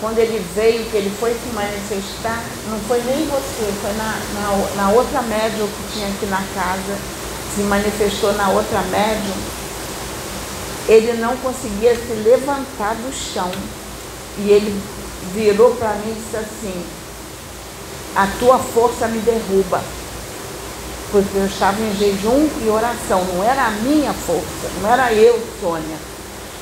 quando 0.00 0.18
ele 0.18 0.44
veio, 0.54 0.84
que 0.90 0.96
ele 0.96 1.12
foi 1.20 1.30
se 1.30 1.54
manifestar, 1.54 2.42
não 2.68 2.78
foi 2.80 3.00
nem 3.02 3.26
você, 3.26 3.72
foi 3.80 3.92
na, 3.92 4.18
na, 4.34 4.82
na 4.82 4.90
outra 4.90 5.22
médium 5.22 5.68
que 5.68 5.92
tinha 5.92 6.08
aqui 6.08 6.26
na 6.26 6.42
casa, 6.54 6.98
se 7.54 7.62
manifestou 7.62 8.32
na 8.32 8.48
outra 8.50 8.80
médium, 8.90 9.34
ele 10.88 11.12
não 11.14 11.36
conseguia 11.36 11.94
se 11.94 12.12
levantar 12.24 12.94
do 12.96 13.14
chão. 13.14 13.50
E 14.38 14.50
ele 14.50 14.82
virou 15.32 15.76
para 15.76 15.92
mim 15.94 16.10
e 16.10 16.20
disse 16.20 16.36
assim, 16.36 16.84
a 18.16 18.26
tua 18.40 18.58
força 18.58 19.06
me 19.06 19.20
derruba. 19.20 19.80
Porque 21.12 21.38
eu 21.38 21.46
estava 21.46 21.80
em 21.80 21.96
jejum 21.96 22.48
e 22.64 22.68
oração, 22.68 23.24
não 23.32 23.44
era 23.44 23.66
a 23.66 23.70
minha 23.70 24.12
força, 24.12 24.68
não 24.82 24.90
era 24.90 25.12
eu, 25.12 25.40
Sônia 25.60 26.13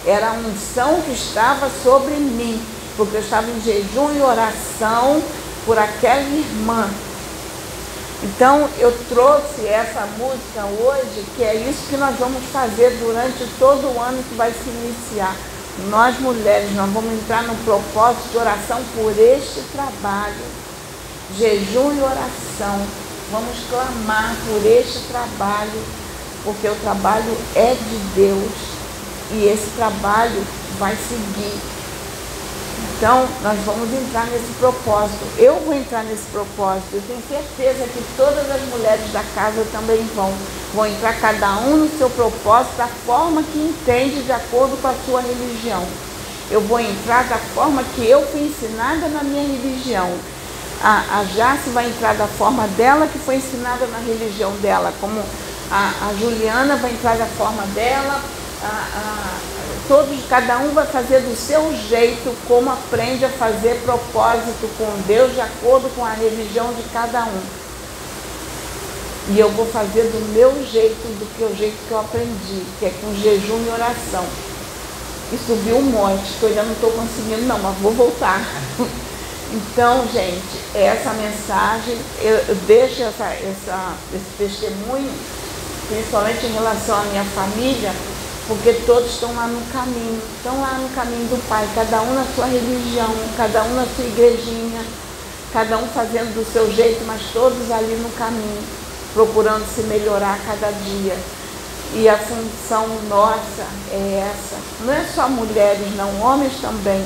era 0.06 0.30
a 0.30 0.32
unção 0.32 1.00
que 1.02 1.12
estava 1.12 1.70
sobre 1.82 2.14
mim, 2.14 2.60
porque 2.96 3.16
eu 3.16 3.20
estava 3.20 3.48
em 3.50 3.60
jejum 3.60 4.12
e 4.16 4.20
oração 4.20 5.22
por 5.64 5.78
aquela 5.78 6.22
irmã. 6.22 6.88
Então 8.22 8.68
eu 8.78 8.92
trouxe 9.08 9.66
essa 9.66 10.06
música 10.18 10.64
hoje, 10.80 11.24
que 11.36 11.42
é 11.42 11.54
isso 11.54 11.88
que 11.88 11.96
nós 11.96 12.16
vamos 12.18 12.44
fazer 12.52 12.90
durante 12.98 13.46
todo 13.58 13.94
o 13.94 14.00
ano 14.00 14.22
que 14.22 14.34
vai 14.34 14.52
se 14.52 14.68
iniciar. 14.68 15.36
Nós 15.88 16.18
mulheres, 16.20 16.72
nós 16.74 16.90
vamos 16.90 17.12
entrar 17.14 17.44
no 17.44 17.54
propósito 17.64 18.30
de 18.30 18.38
oração 18.38 18.80
por 18.94 19.12
este 19.18 19.60
trabalho. 19.72 20.62
Jejum 21.38 21.92
e 21.96 22.00
oração. 22.00 22.86
Vamos 23.30 23.56
clamar 23.70 24.36
por 24.46 24.66
este 24.66 24.98
trabalho, 25.08 25.82
porque 26.44 26.68
o 26.68 26.74
trabalho 26.76 27.36
é 27.54 27.74
de 27.74 27.96
Deus 28.14 28.81
e 29.32 29.46
esse 29.46 29.70
trabalho 29.76 30.42
vai 30.78 30.96
seguir. 30.96 31.60
Então, 33.02 33.26
nós 33.42 33.58
vamos 33.64 33.92
entrar 33.92 34.26
nesse 34.26 34.52
propósito. 34.60 35.26
Eu 35.36 35.56
vou 35.60 35.74
entrar 35.74 36.04
nesse 36.04 36.24
propósito. 36.30 36.86
Eu 36.92 37.02
tenho 37.02 37.22
certeza 37.28 37.84
que 37.88 38.00
todas 38.16 38.48
as 38.48 38.62
mulheres 38.68 39.10
da 39.12 39.24
casa 39.34 39.66
também 39.72 40.06
vão. 40.14 40.32
Vão 40.72 40.86
entrar 40.86 41.20
cada 41.20 41.56
um 41.58 41.78
no 41.78 41.98
seu 41.98 42.08
propósito, 42.10 42.76
da 42.76 42.86
forma 42.86 43.42
que 43.42 43.58
entende, 43.58 44.22
de 44.22 44.32
acordo 44.32 44.80
com 44.80 44.88
a 44.88 44.94
sua 45.04 45.20
religião. 45.20 45.84
Eu 46.50 46.60
vou 46.60 46.78
entrar 46.78 47.24
da 47.24 47.38
forma 47.38 47.82
que 47.94 48.06
eu 48.06 48.24
fui 48.28 48.42
ensinada 48.42 49.08
na 49.08 49.22
minha 49.24 49.42
religião. 49.42 50.08
A, 50.80 51.20
a 51.20 51.24
Jace 51.24 51.70
vai 51.70 51.86
entrar 51.86 52.14
da 52.14 52.26
forma 52.26 52.66
dela, 52.76 53.06
que 53.06 53.18
foi 53.18 53.36
ensinada 53.36 53.86
na 53.86 53.98
religião 53.98 54.52
dela. 54.62 54.92
Como 55.00 55.20
a, 55.70 55.92
a 56.08 56.14
Juliana 56.20 56.76
vai 56.76 56.92
entrar 56.92 57.16
da 57.16 57.26
forma 57.26 57.62
dela, 57.74 58.20
todos, 59.88 60.18
cada 60.28 60.58
um 60.58 60.72
vai 60.72 60.86
fazer 60.86 61.20
do 61.20 61.36
seu 61.36 61.74
jeito, 61.88 62.34
como 62.46 62.70
aprende 62.70 63.24
a 63.24 63.28
fazer 63.28 63.80
propósito 63.84 64.68
com 64.78 65.02
Deus, 65.06 65.34
de 65.34 65.40
acordo 65.40 65.88
com 65.94 66.04
a 66.04 66.12
religião 66.12 66.72
de 66.72 66.82
cada 66.92 67.24
um. 67.24 67.40
E 69.30 69.38
eu 69.38 69.50
vou 69.50 69.66
fazer 69.66 70.02
do 70.02 70.32
meu 70.32 70.50
jeito, 70.66 71.02
do 71.18 71.26
que 71.36 71.44
o 71.44 71.56
jeito 71.56 71.76
que 71.86 71.92
eu 71.92 72.00
aprendi, 72.00 72.62
que 72.78 72.86
é 72.86 72.92
com 73.00 73.14
jejum 73.14 73.64
e 73.66 73.70
oração. 73.70 74.24
E 75.32 75.38
subir 75.38 75.74
um 75.74 75.82
monte, 75.82 76.32
que 76.38 76.42
eu 76.42 76.48
ainda 76.48 76.62
não 76.64 76.72
estou 76.72 76.90
conseguindo, 76.90 77.46
não, 77.46 77.58
mas 77.58 77.76
vou 77.78 77.92
voltar. 77.92 78.40
Então, 79.54 80.08
gente, 80.10 80.64
essa 80.74 81.10
mensagem, 81.12 81.98
eu, 82.22 82.36
eu 82.48 82.54
deixo 82.66 83.02
essa, 83.02 83.24
essa, 83.24 83.92
esse 84.14 84.24
testemunho, 84.38 85.12
principalmente 85.88 86.46
em 86.46 86.54
relação 86.54 86.96
à 86.98 87.02
minha 87.02 87.24
família, 87.24 87.92
porque 88.48 88.72
todos 88.86 89.10
estão 89.10 89.34
lá 89.34 89.46
no 89.46 89.60
caminho, 89.72 90.20
estão 90.36 90.60
lá 90.60 90.78
no 90.78 90.88
caminho 90.90 91.28
do 91.28 91.48
Pai, 91.48 91.68
cada 91.74 92.00
um 92.02 92.14
na 92.14 92.24
sua 92.34 92.46
religião, 92.46 93.14
cada 93.36 93.62
um 93.62 93.74
na 93.74 93.86
sua 93.86 94.04
igrejinha, 94.04 94.82
cada 95.52 95.78
um 95.78 95.86
fazendo 95.88 96.34
do 96.34 96.52
seu 96.52 96.70
jeito, 96.72 97.04
mas 97.06 97.20
todos 97.32 97.70
ali 97.70 97.94
no 97.96 98.10
caminho, 98.10 98.62
procurando 99.14 99.64
se 99.72 99.82
melhorar 99.82 100.38
cada 100.46 100.70
dia. 100.72 101.16
E 101.94 102.08
a 102.08 102.16
função 102.16 102.88
nossa 103.08 103.66
é 103.92 104.30
essa. 104.32 104.56
Não 104.80 104.92
é 104.92 105.04
só 105.14 105.28
mulheres, 105.28 105.94
não, 105.94 106.22
homens 106.22 106.54
também. 106.60 107.04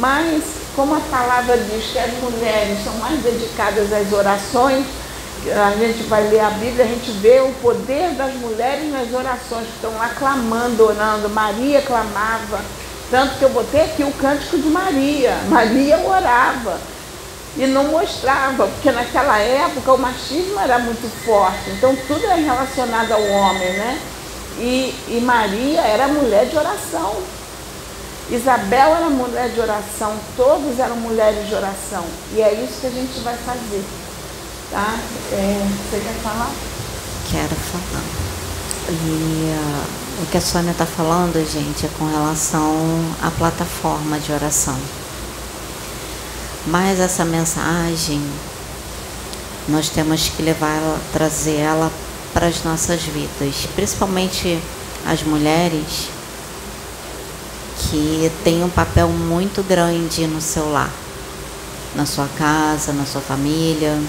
Mas, 0.00 0.42
como 0.74 0.94
a 0.94 1.00
palavra 1.10 1.58
diz 1.58 1.92
que 1.92 1.98
as 1.98 2.12
mulheres 2.14 2.82
são 2.82 2.94
mais 2.94 3.22
dedicadas 3.22 3.92
às 3.92 4.10
orações, 4.10 4.86
a 5.50 5.70
gente 5.76 6.04
vai 6.04 6.28
ler 6.28 6.40
a 6.40 6.50
Bíblia, 6.50 6.84
a 6.84 6.88
gente 6.88 7.10
vê 7.12 7.40
o 7.40 7.52
poder 7.60 8.10
das 8.14 8.32
mulheres 8.34 8.90
nas 8.92 9.12
orações, 9.12 9.66
que 9.66 9.74
estão 9.74 9.92
lá 9.94 10.10
clamando, 10.10 10.84
orando. 10.84 11.28
Maria 11.28 11.82
clamava, 11.82 12.60
tanto 13.10 13.38
que 13.38 13.42
eu 13.42 13.50
botei 13.50 13.82
aqui 13.82 14.04
o 14.04 14.12
cântico 14.12 14.56
de 14.58 14.68
Maria. 14.68 15.36
Maria 15.48 15.98
orava 15.98 16.78
e 17.56 17.66
não 17.66 17.88
mostrava, 17.88 18.66
porque 18.66 18.90
naquela 18.90 19.38
época 19.38 19.92
o 19.92 19.98
machismo 19.98 20.58
era 20.60 20.78
muito 20.78 21.10
forte, 21.24 21.70
então 21.70 21.94
tudo 22.06 22.24
é 22.26 22.36
relacionado 22.36 23.12
ao 23.12 23.22
homem, 23.22 23.72
né? 23.74 24.00
E, 24.58 24.94
e 25.08 25.20
Maria 25.22 25.80
era 25.80 26.08
mulher 26.08 26.46
de 26.46 26.56
oração. 26.56 27.16
Isabel 28.30 28.96
era 28.96 29.10
mulher 29.10 29.50
de 29.50 29.60
oração, 29.60 30.14
todos 30.36 30.78
eram 30.78 30.96
mulheres 30.96 31.46
de 31.48 31.54
oração. 31.54 32.04
E 32.34 32.40
é 32.40 32.52
isso 32.54 32.80
que 32.80 32.86
a 32.86 32.90
gente 32.90 33.18
vai 33.20 33.36
fazer. 33.36 33.84
Tá? 34.72 34.98
É, 35.32 35.68
você 35.90 36.00
quer 36.00 36.14
falar? 36.22 36.50
Quero 37.30 37.54
falar. 37.54 38.02
E 38.88 39.52
uh, 39.54 40.22
o 40.22 40.26
que 40.30 40.38
a 40.38 40.40
Sônia 40.40 40.70
está 40.70 40.86
falando, 40.86 41.34
gente, 41.46 41.84
é 41.84 41.90
com 41.98 42.06
relação 42.06 42.74
à 43.20 43.30
plataforma 43.30 44.18
de 44.18 44.32
oração. 44.32 44.78
Mas 46.66 46.98
essa 47.00 47.22
mensagem, 47.22 48.22
nós 49.68 49.90
temos 49.90 50.30
que 50.30 50.42
levar 50.42 50.80
trazer 51.12 51.56
ela 51.56 51.92
para 52.32 52.46
as 52.46 52.64
nossas 52.64 53.02
vidas, 53.02 53.68
principalmente 53.74 54.58
as 55.06 55.22
mulheres 55.22 56.08
que 57.76 58.32
têm 58.42 58.64
um 58.64 58.70
papel 58.70 59.08
muito 59.08 59.62
grande 59.62 60.26
no 60.26 60.40
seu 60.40 60.72
lar, 60.72 60.90
na 61.94 62.06
sua 62.06 62.28
casa, 62.38 62.90
na 62.94 63.04
sua 63.04 63.20
família, 63.20 64.00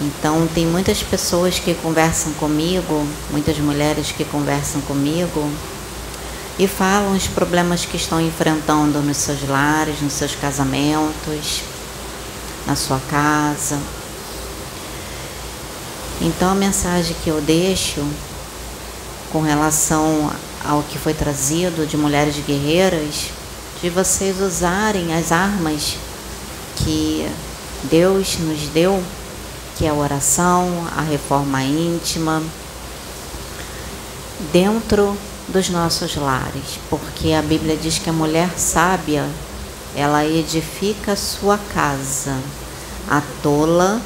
Então, 0.00 0.48
tem 0.54 0.66
muitas 0.66 1.02
pessoas 1.02 1.58
que 1.58 1.74
conversam 1.74 2.32
comigo, 2.34 3.06
muitas 3.30 3.58
mulheres 3.58 4.10
que 4.10 4.24
conversam 4.24 4.80
comigo 4.82 5.50
e 6.58 6.66
falam 6.66 7.14
os 7.14 7.26
problemas 7.26 7.84
que 7.84 7.98
estão 7.98 8.18
enfrentando 8.18 9.00
nos 9.00 9.18
seus 9.18 9.46
lares, 9.46 10.00
nos 10.00 10.14
seus 10.14 10.34
casamentos, 10.34 11.60
na 12.66 12.74
sua 12.74 12.98
casa. 13.10 13.78
Então, 16.20 16.50
a 16.50 16.54
mensagem 16.54 17.14
que 17.22 17.28
eu 17.28 17.40
deixo 17.42 18.02
com 19.30 19.42
relação 19.42 20.30
ao 20.64 20.82
que 20.82 20.98
foi 20.98 21.12
trazido 21.12 21.86
de 21.86 21.96
mulheres 21.96 22.36
guerreiras, 22.46 23.30
de 23.82 23.90
vocês 23.90 24.40
usarem 24.40 25.14
as 25.14 25.30
armas 25.30 25.96
que 26.76 27.26
Deus 27.84 28.38
nos 28.38 28.60
deu 28.68 29.02
que 29.80 29.86
é 29.86 29.88
a 29.88 29.94
oração, 29.94 30.86
a 30.94 31.00
reforma 31.00 31.62
íntima, 31.62 32.42
dentro 34.52 35.16
dos 35.48 35.70
nossos 35.70 36.16
lares, 36.16 36.78
porque 36.90 37.32
a 37.32 37.40
Bíblia 37.40 37.78
diz 37.78 37.98
que 37.98 38.10
a 38.10 38.12
mulher 38.12 38.50
sábia 38.58 39.26
ela 39.96 40.22
edifica 40.22 41.16
sua 41.16 41.56
casa, 41.72 42.36
a 43.08 43.22
tola 43.42 44.02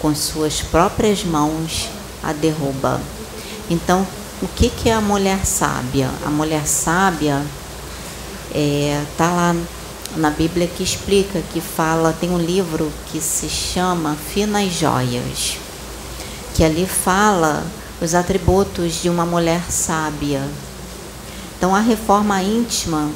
com 0.00 0.14
suas 0.14 0.62
próprias 0.62 1.22
mãos 1.22 1.90
a 2.22 2.32
derruba. 2.32 2.98
Então, 3.68 4.06
o 4.40 4.48
que, 4.48 4.70
que 4.70 4.88
é 4.88 4.94
a 4.94 5.02
mulher 5.02 5.44
sábia? 5.44 6.08
A 6.24 6.30
mulher 6.30 6.66
sábia 6.66 7.44
está 8.48 8.58
é, 8.58 9.04
tá 9.18 9.30
lá 9.30 9.54
na 10.16 10.30
Bíblia 10.30 10.66
que 10.66 10.82
explica, 10.82 11.40
que 11.52 11.60
fala, 11.60 12.16
tem 12.18 12.30
um 12.30 12.38
livro 12.38 12.92
que 13.10 13.20
se 13.20 13.48
chama 13.48 14.16
Finas 14.32 14.72
Joias, 14.72 15.58
que 16.54 16.64
ali 16.64 16.86
fala 16.86 17.64
os 18.00 18.14
atributos 18.14 19.02
de 19.02 19.08
uma 19.08 19.26
mulher 19.26 19.62
sábia. 19.70 20.42
Então 21.56 21.74
a 21.74 21.80
reforma 21.80 22.42
íntima, 22.42 23.10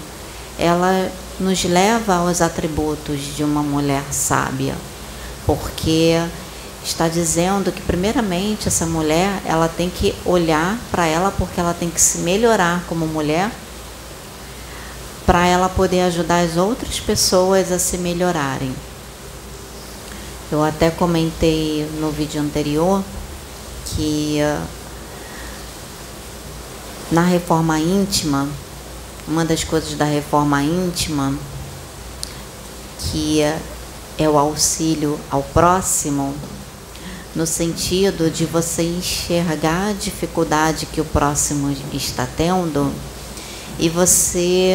ela 0.59 1.11
nos 1.39 1.65
leva 1.65 2.17
aos 2.17 2.41
atributos 2.41 3.37
de 3.37 3.45
uma 3.45 3.63
mulher 3.63 4.03
sábia, 4.11 4.75
porque 5.47 6.21
está 6.85 7.09
dizendo 7.09 7.71
que 7.71 7.83
primeiramente 7.83 8.69
essa 8.69 8.87
mulher, 8.87 9.43
ela 9.45 9.69
tem 9.69 9.91
que 9.91 10.15
olhar 10.25 10.79
para 10.91 11.07
ela 11.07 11.31
porque 11.31 11.61
ela 11.61 11.75
tem 11.75 11.91
que 11.91 12.01
se 12.01 12.19
melhorar 12.19 12.85
como 12.89 13.07
mulher 13.07 13.51
para 15.29 15.47
ela 15.47 15.69
poder 15.69 16.01
ajudar 16.01 16.41
as 16.41 16.57
outras 16.57 17.01
pessoas 17.01 17.71
a 17.71 17.79
se 17.79 17.99
melhorarem. 17.99 18.75
Eu 20.51 20.65
até 20.65 20.89
comentei 20.91 21.87
no 22.01 22.11
vídeo 22.11 22.41
anterior 22.41 23.05
que 23.85 24.39
uh, 24.41 24.67
na 27.13 27.21
reforma 27.21 27.79
íntima, 27.79 28.49
uma 29.27 29.45
das 29.45 29.63
coisas 29.63 29.93
da 29.99 30.07
reforma 30.07 30.63
íntima 30.63 31.35
que 32.99 33.43
uh, 33.43 33.61
é 34.17 34.27
o 34.27 34.39
auxílio 34.39 35.21
ao 35.31 35.43
próximo, 35.43 36.35
no 37.37 37.47
sentido 37.47 38.31
de 38.31 38.47
você 38.47 38.83
enxergar 38.83 39.91
a 39.91 39.93
dificuldade 39.93 40.87
que 40.87 41.03
o 41.03 41.05
próximo 41.05 41.77
está 41.93 42.27
tendo 42.35 42.91
e 43.79 43.89
você 43.89 44.73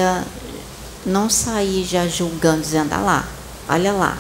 não 1.05 1.29
sair 1.29 1.83
já 1.83 2.07
julgando, 2.07 2.61
dizendo, 2.61 2.93
ah 2.93 2.99
lá, 2.99 3.27
olha 3.69 3.91
lá, 3.91 4.17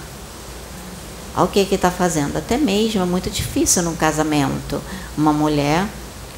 olha 1.35 1.45
o 1.45 1.47
que 1.47 1.65
que 1.65 1.75
está 1.75 1.91
fazendo. 1.91 2.37
Até 2.37 2.57
mesmo 2.57 3.01
é 3.01 3.05
muito 3.05 3.29
difícil 3.29 3.83
num 3.83 3.95
casamento, 3.95 4.81
uma 5.17 5.33
mulher, 5.33 5.85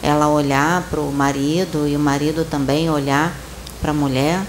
ela 0.01 0.27
olhar 0.27 0.83
para 0.83 0.99
o 0.99 1.11
marido 1.11 1.87
e 1.87 1.95
o 1.95 1.99
marido 1.99 2.45
também 2.45 2.89
olhar 2.89 3.35
para 3.81 3.91
a 3.91 3.93
mulher. 3.93 4.41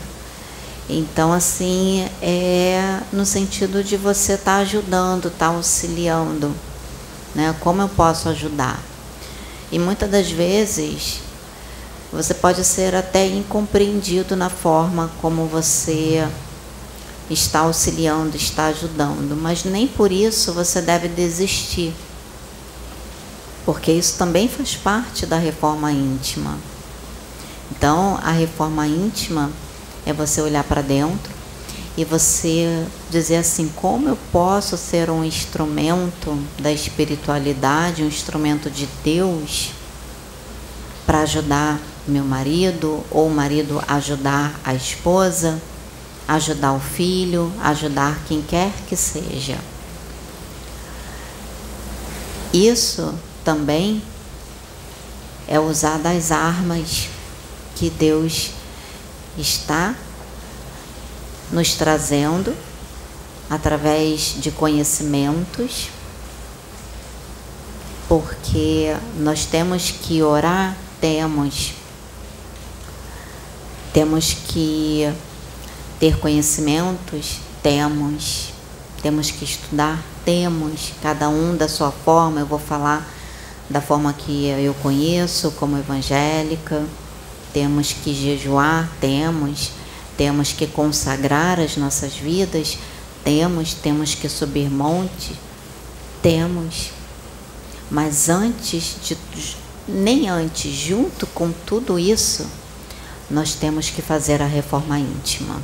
Então, 0.89 1.33
assim, 1.33 2.09
é 2.23 3.01
no 3.13 3.27
sentido 3.27 3.83
de 3.83 3.97
você 3.97 4.35
estar 4.35 4.57
tá 4.57 4.59
ajudando, 4.59 5.29
estar 5.29 5.49
tá 5.51 5.55
auxiliando, 5.55 6.55
né? 7.35 7.55
Como 7.61 7.83
eu 7.83 7.89
posso 7.89 8.29
ajudar? 8.29 8.81
E 9.73 9.79
muitas 9.81 10.09
das 10.09 10.31
vezes 10.31 11.21
você 12.17 12.33
pode 12.33 12.65
ser 12.65 12.95
até 12.95 13.27
incompreendido 13.27 14.35
na 14.35 14.49
forma 14.49 15.11
como 15.21 15.45
você 15.45 16.27
está 17.29 17.61
auxiliando, 17.61 18.37
está 18.37 18.67
ajudando, 18.69 19.37
mas 19.37 19.65
nem 19.65 19.87
por 19.87 20.11
isso 20.11 20.55
você 20.55 20.81
deve 20.81 21.09
desistir. 21.09 21.95
Porque 23.67 23.93
isso 23.93 24.17
também 24.17 24.49
faz 24.49 24.77
parte 24.77 25.27
da 25.27 25.37
reforma 25.37 25.93
íntima. 25.93 26.57
Então, 27.71 28.19
a 28.23 28.31
reforma 28.31 28.87
íntima 28.87 29.51
é 30.07 30.13
você 30.13 30.41
olhar 30.41 30.65
para 30.65 30.81
dentro 30.81 31.35
e 31.99 32.05
você 32.05 32.87
dizer 33.11 33.37
assim: 33.37 33.71
como 33.77 34.09
eu 34.09 34.17
posso 34.33 34.79
ser 34.79 35.11
um 35.11 35.23
instrumento 35.23 36.39
da 36.61 36.73
espiritualidade, 36.73 38.03
um 38.03 38.09
instrumento 38.09 38.71
de 38.71 38.89
Deus 39.05 39.73
para 41.05 41.21
ajudar 41.21 41.79
meu 42.07 42.25
marido, 42.25 43.05
ou 43.11 43.27
o 43.27 43.35
marido 43.35 43.83
ajudar 43.87 44.59
a 44.65 44.75
esposa, 44.75 45.61
ajudar 46.29 46.73
o 46.73 46.81
filho, 46.81 47.53
ajudar 47.61 48.19
quem 48.27 48.43
quer 48.43 48.73
que 48.89 48.97
seja. 48.97 49.59
Isso 52.53 53.15
também 53.45 54.03
é 55.47 55.61
usar 55.61 55.99
das 55.99 56.33
armas 56.33 57.09
que 57.75 57.91
Deus 57.91 58.51
está 59.37 59.95
nos 61.53 61.75
trazendo 61.75 62.57
através 63.49 64.35
de 64.39 64.51
conhecimentos, 64.51 65.89
porque 68.09 68.97
nós 69.19 69.45
temos 69.45 69.91
que 69.91 70.23
orar, 70.23 70.77
temos 71.01 71.75
temos 73.97 74.37
que 74.49 75.11
ter 75.99 76.19
conhecimentos? 76.19 77.39
Temos. 77.63 78.53
Temos 79.01 79.31
que 79.31 79.43
estudar? 79.43 80.05
Temos. 80.23 80.93
Cada 81.01 81.31
um 81.31 81.57
da 81.57 81.67
sua 81.67 81.91
forma. 81.91 82.41
Eu 82.41 82.47
vou 82.47 82.59
falar 82.59 83.11
da 83.71 83.81
forma 83.81 84.13
que 84.13 84.49
eu 84.49 84.75
conheço, 84.83 85.51
como 85.53 85.79
evangélica. 85.79 86.85
Temos 87.55 87.95
que 87.95 88.13
jejuar? 88.13 88.87
Temos. 89.01 89.71
Temos 90.15 90.53
que 90.53 90.67
consagrar 90.67 91.59
as 91.59 91.79
nossas 91.79 92.17
vidas? 92.17 92.77
Temos. 93.25 93.73
Temos 93.73 94.15
que 94.15 94.29
subir 94.29 94.71
monte? 94.71 95.35
Temos. 96.21 96.91
Mas 97.91 98.29
antes 98.29 98.97
de. 99.03 99.17
Nem 99.89 100.29
antes, 100.29 100.71
junto 100.71 101.27
com 101.29 101.51
tudo 101.51 101.99
isso, 101.99 102.47
nós 103.31 103.55
temos 103.55 103.91
que 103.91 104.01
fazer 104.01 104.41
a 104.41 104.47
reforma 104.47 104.99
íntima. 104.99 105.61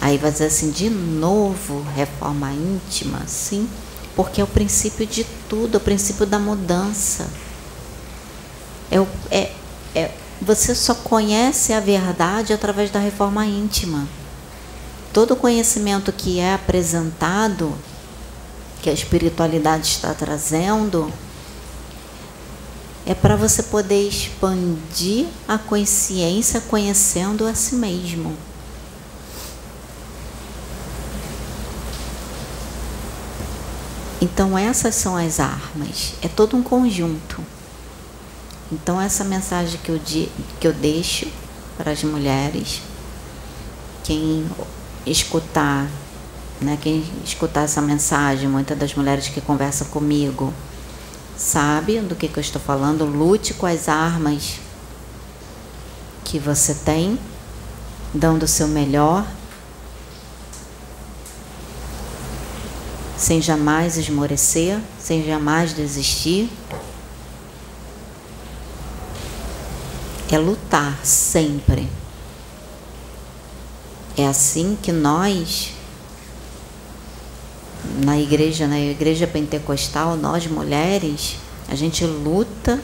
Aí 0.00 0.16
vai 0.16 0.32
dizer 0.32 0.46
assim, 0.46 0.70
de 0.70 0.88
novo, 0.88 1.84
reforma 1.94 2.50
íntima? 2.52 3.22
Sim, 3.26 3.68
porque 4.16 4.40
é 4.40 4.44
o 4.44 4.46
princípio 4.46 5.06
de 5.06 5.24
tudo, 5.48 5.74
é 5.74 5.76
o 5.76 5.80
princípio 5.80 6.24
da 6.24 6.38
mudança. 6.38 7.28
É, 8.90 8.96
é, 9.30 9.52
é, 9.94 10.10
você 10.40 10.74
só 10.74 10.94
conhece 10.94 11.72
a 11.72 11.80
verdade 11.80 12.52
através 12.52 12.90
da 12.90 12.98
reforma 12.98 13.44
íntima. 13.44 14.08
Todo 15.12 15.36
conhecimento 15.36 16.12
que 16.12 16.40
é 16.40 16.54
apresentado, 16.54 17.74
que 18.80 18.88
a 18.88 18.92
espiritualidade 18.92 19.88
está 19.88 20.14
trazendo, 20.14 21.12
é 23.10 23.14
para 23.14 23.34
você 23.34 23.64
poder 23.64 24.06
expandir 24.06 25.26
a 25.48 25.58
consciência 25.58 26.60
conhecendo 26.60 27.44
a 27.44 27.56
si 27.56 27.74
mesmo. 27.74 28.36
Então 34.22 34.56
essas 34.56 34.94
são 34.94 35.16
as 35.16 35.40
armas, 35.40 36.14
é 36.22 36.28
todo 36.28 36.56
um 36.56 36.62
conjunto. 36.62 37.44
Então 38.70 39.00
essa 39.00 39.24
mensagem 39.24 39.80
que 39.82 39.88
eu, 39.88 40.00
que 40.60 40.68
eu 40.68 40.72
deixo 40.72 41.26
para 41.76 41.90
as 41.90 42.04
mulheres, 42.04 42.80
quem 44.04 44.48
escutar, 45.04 45.90
né, 46.60 46.78
quem 46.80 47.04
escutar 47.24 47.62
essa 47.62 47.82
mensagem, 47.82 48.48
muitas 48.48 48.78
das 48.78 48.94
mulheres 48.94 49.26
que 49.26 49.40
conversam 49.40 49.88
comigo, 49.88 50.54
sabe 51.40 51.98
do 52.00 52.14
que, 52.14 52.28
que 52.28 52.38
eu 52.38 52.42
estou 52.42 52.60
falando, 52.60 53.06
lute 53.06 53.54
com 53.54 53.64
as 53.64 53.88
armas 53.88 54.58
que 56.22 56.38
você 56.38 56.74
tem, 56.74 57.18
dando 58.12 58.42
o 58.42 58.48
seu 58.48 58.68
melhor, 58.68 59.26
sem 63.16 63.40
jamais 63.40 63.96
esmorecer, 63.96 64.78
sem 64.98 65.24
jamais 65.24 65.72
desistir. 65.72 66.50
É 70.30 70.38
lutar 70.38 70.98
sempre. 71.02 71.88
É 74.16 74.26
assim 74.26 74.76
que 74.80 74.92
nós, 74.92 75.72
na 78.04 78.18
igreja, 78.18 78.66
na 78.66 78.78
igreja 78.78 79.26
pentecostal, 79.26 80.16
nós 80.16 80.46
mulheres, 80.46 81.36
a 81.68 81.74
gente 81.74 82.04
luta 82.04 82.80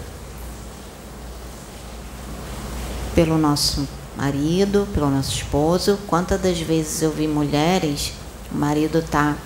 pelo 3.15 3.39
nosso 3.39 3.87
marido, 4.17 4.87
pelo 4.95 5.11
nosso 5.11 5.33
esposo. 5.33 5.99
Quantas 6.07 6.41
das 6.41 6.59
vezes 6.61 7.03
eu 7.03 7.11
vi 7.11 7.27
mulheres, 7.27 8.13
o 8.53 8.57
marido 8.57 9.03
tá 9.03 9.37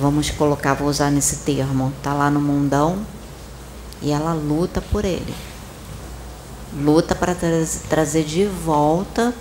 vamos 0.00 0.30
colocar, 0.30 0.74
vou 0.74 0.88
usar 0.88 1.10
nesse 1.10 1.36
termo, 1.38 1.92
tá 2.02 2.12
lá 2.12 2.30
no 2.30 2.40
mundão 2.40 2.98
e 4.02 4.10
ela 4.10 4.32
luta 4.32 4.80
por 4.80 5.04
ele. 5.04 5.34
Luta 6.82 7.14
para 7.14 7.34
trazer 7.88 8.24
de 8.24 8.44
volta 8.44 9.32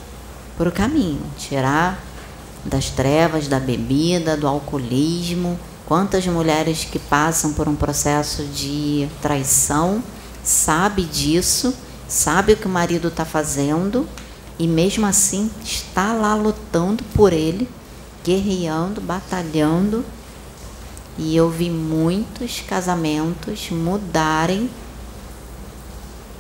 para 0.57 0.69
o 0.69 0.71
caminho, 0.71 1.21
tirar 1.37 2.01
das 2.67 2.89
trevas, 2.89 3.47
da 3.47 3.59
bebida, 3.59 4.37
do 4.37 4.47
alcoolismo. 4.47 5.59
Quantas 5.85 6.27
mulheres 6.27 6.83
que 6.83 6.99
passam 6.99 7.53
por 7.53 7.67
um 7.67 7.75
processo 7.75 8.43
de 8.43 9.07
traição 9.21 10.03
sabe 10.43 11.03
disso, 11.03 11.73
sabe 12.07 12.53
o 12.53 12.57
que 12.57 12.67
o 12.67 12.69
marido 12.69 13.07
está 13.07 13.25
fazendo 13.25 14.07
e 14.59 14.67
mesmo 14.67 15.05
assim 15.05 15.49
está 15.63 16.13
lá 16.13 16.35
lutando 16.35 17.03
por 17.15 17.31
ele, 17.31 17.69
guerreando, 18.23 18.99
batalhando. 18.99 20.03
E 21.17 21.35
eu 21.35 21.49
vi 21.49 21.69
muitos 21.69 22.61
casamentos 22.67 23.69
mudarem 23.71 24.69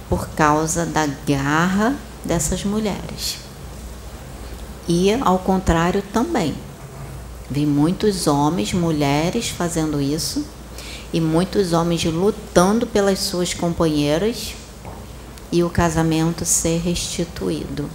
por 0.09 0.27
causa 0.29 0.85
da 0.85 1.07
garra 1.25 1.95
dessas 2.23 2.63
mulheres. 2.63 3.46
E 4.87 5.13
ao 5.13 5.39
contrário 5.39 6.01
também. 6.13 6.55
Vi 7.49 7.65
muitos 7.65 8.27
homens, 8.27 8.73
mulheres 8.73 9.49
fazendo 9.49 10.01
isso 10.01 10.45
e 11.13 11.21
muitos 11.21 11.73
homens 11.73 12.03
lutando 12.05 12.85
pelas 12.85 13.19
suas 13.19 13.53
companheiras 13.53 14.53
e 15.51 15.63
o 15.63 15.69
casamento 15.69 16.45
ser 16.45 16.79
restituído. 16.79 17.89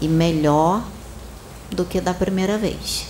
E 0.00 0.06
melhor 0.06 0.84
do 1.70 1.84
que 1.84 2.00
da 2.00 2.14
primeira 2.14 2.56
vez. 2.56 3.06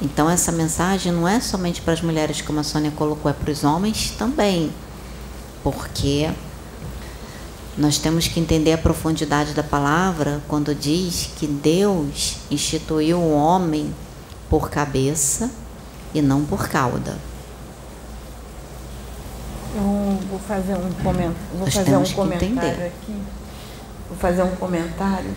Então 0.00 0.28
essa 0.28 0.50
mensagem 0.50 1.12
não 1.12 1.28
é 1.28 1.40
somente 1.40 1.80
para 1.80 1.94
as 1.94 2.02
mulheres, 2.02 2.40
como 2.40 2.60
a 2.60 2.64
Sônia 2.64 2.90
colocou, 2.90 3.30
é 3.30 3.34
para 3.34 3.50
os 3.50 3.64
homens 3.64 4.12
também. 4.18 4.70
Porque 5.62 6.30
nós 7.76 7.98
temos 7.98 8.28
que 8.28 8.38
entender 8.38 8.72
a 8.72 8.78
profundidade 8.78 9.52
da 9.52 9.62
palavra 9.62 10.40
quando 10.46 10.74
diz 10.74 11.30
que 11.36 11.46
Deus 11.46 12.36
instituiu 12.50 13.18
o 13.18 13.34
homem 13.34 13.92
por 14.48 14.70
cabeça 14.70 15.50
e 16.14 16.22
não 16.22 16.44
por 16.44 16.68
cauda. 16.68 17.16
Eu 19.74 20.18
vou 20.30 20.38
fazer 20.38 20.74
um, 20.74 20.92
coment... 21.02 21.32
vou 21.52 21.68
fazer 21.68 21.96
um 21.96 22.04
comentário 22.04 22.86
aqui. 22.86 23.22
Vou 24.08 24.18
fazer 24.18 24.42
um 24.44 24.54
comentário. 24.54 25.34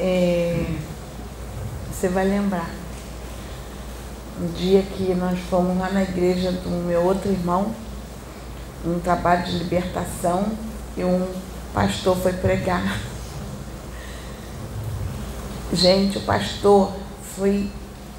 É... 0.00 0.66
Você 1.92 2.08
vai 2.08 2.26
lembrar. 2.26 2.68
Um 4.42 4.48
dia 4.48 4.82
que 4.82 5.14
nós 5.14 5.38
fomos 5.48 5.78
lá 5.78 5.90
na 5.90 6.02
igreja 6.02 6.50
do 6.50 6.70
meu 6.86 7.02
outro 7.04 7.30
irmão, 7.30 7.72
um 8.84 8.98
trabalho 8.98 9.44
de 9.44 9.52
libertação, 9.52 10.50
e 10.96 11.04
um 11.04 11.26
pastor 11.74 12.16
foi 12.16 12.32
pregar. 12.32 13.00
Gente, 15.72 16.18
o 16.18 16.22
pastor 16.22 16.92
foi 17.36 17.70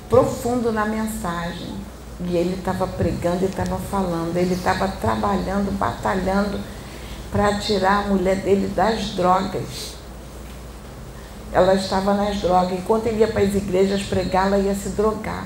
profundo 0.10 0.72
na 0.72 0.86
mensagem. 0.86 1.76
E 2.26 2.36
ele 2.36 2.56
estava 2.56 2.88
pregando 2.88 3.44
e 3.44 3.48
estava 3.48 3.78
falando. 3.78 4.36
Ele 4.36 4.54
estava 4.54 4.88
trabalhando, 4.88 5.72
batalhando 5.78 6.60
para 7.32 7.60
tirar 7.60 8.06
a 8.06 8.08
mulher 8.08 8.38
dele 8.38 8.68
das 8.68 9.12
drogas. 9.12 9.96
Ela 11.52 11.76
estava 11.76 12.14
nas 12.14 12.38
drogas. 12.42 12.80
Enquanto 12.80 13.08
ele 13.08 13.20
ia 13.20 13.28
para 13.28 13.42
as 13.42 13.56
igrejas 13.56 14.04
pregar, 14.04 14.48
ela 14.48 14.58
ia 14.58 14.76
se 14.76 14.90
drogar. 14.90 15.46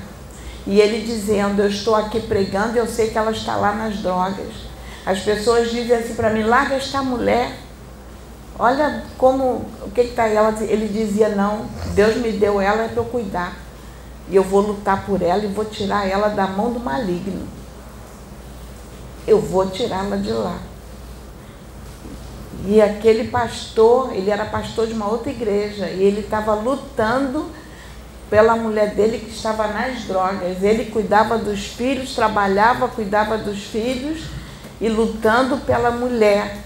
E 0.66 0.80
ele 0.80 1.04
dizendo: 1.04 1.62
Eu 1.62 1.68
estou 1.68 1.94
aqui 1.94 2.20
pregando 2.20 2.78
eu 2.78 2.86
sei 2.86 3.10
que 3.10 3.18
ela 3.18 3.30
está 3.30 3.56
lá 3.56 3.72
nas 3.74 3.98
drogas. 3.98 4.71
As 5.04 5.20
pessoas 5.20 5.70
dizem 5.70 5.96
assim 5.96 6.14
para 6.14 6.30
mim, 6.30 6.42
larga 6.42 6.76
esta 6.76 7.02
mulher. 7.02 7.58
Olha 8.58 9.04
como, 9.18 9.66
o 9.82 9.90
que 9.92 10.02
está? 10.02 10.28
Ela, 10.28 10.54
ele 10.60 10.86
dizia, 10.86 11.30
não, 11.30 11.66
Deus 11.94 12.16
me 12.16 12.30
deu 12.32 12.60
ela 12.60 12.84
é 12.84 12.88
para 12.88 13.00
eu 13.00 13.04
cuidar. 13.06 13.56
E 14.28 14.36
eu 14.36 14.44
vou 14.44 14.60
lutar 14.60 15.04
por 15.04 15.20
ela 15.20 15.44
e 15.44 15.48
vou 15.48 15.64
tirar 15.64 16.08
ela 16.08 16.28
da 16.28 16.46
mão 16.46 16.72
do 16.72 16.78
maligno. 16.78 17.48
Eu 19.26 19.40
vou 19.40 19.68
tirá-la 19.68 20.16
de 20.16 20.32
lá. 20.32 20.58
E 22.64 22.80
aquele 22.80 23.28
pastor, 23.28 24.14
ele 24.14 24.30
era 24.30 24.44
pastor 24.44 24.86
de 24.86 24.92
uma 24.92 25.08
outra 25.08 25.30
igreja, 25.30 25.86
e 25.86 26.00
ele 26.00 26.20
estava 26.20 26.54
lutando 26.54 27.50
pela 28.30 28.54
mulher 28.54 28.94
dele 28.94 29.18
que 29.18 29.30
estava 29.30 29.66
nas 29.66 30.04
drogas. 30.04 30.62
Ele 30.62 30.84
cuidava 30.92 31.36
dos 31.36 31.66
filhos, 31.66 32.14
trabalhava, 32.14 32.86
cuidava 32.86 33.36
dos 33.36 33.64
filhos 33.64 34.22
e 34.82 34.88
lutando 34.88 35.58
pela 35.58 35.92
mulher 35.92 36.58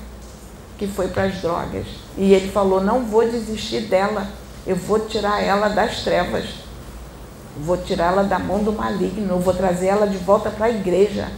que 0.79 0.87
foi 0.87 1.09
para 1.09 1.25
as 1.25 1.35
drogas. 1.35 1.87
E 2.17 2.33
ele 2.33 2.51
falou: 2.51 2.83
Não 2.83 3.05
vou 3.05 3.31
desistir 3.31 3.83
dela, 3.83 4.27
eu 4.67 4.75
vou 4.75 5.01
tirar 5.01 5.43
ela 5.43 5.69
das 5.69 6.01
trevas, 6.01 6.47
vou 7.59 7.77
tirá-la 7.77 8.23
da 8.23 8.39
mão 8.39 8.65
do 8.65 8.73
maligno, 8.73 9.39
vou 9.39 9.53
trazer 9.53 9.89
ela 9.89 10.07
de 10.07 10.17
volta 10.17 10.51
para 10.51 10.67
a 10.67 10.71
igreja. 10.71 11.29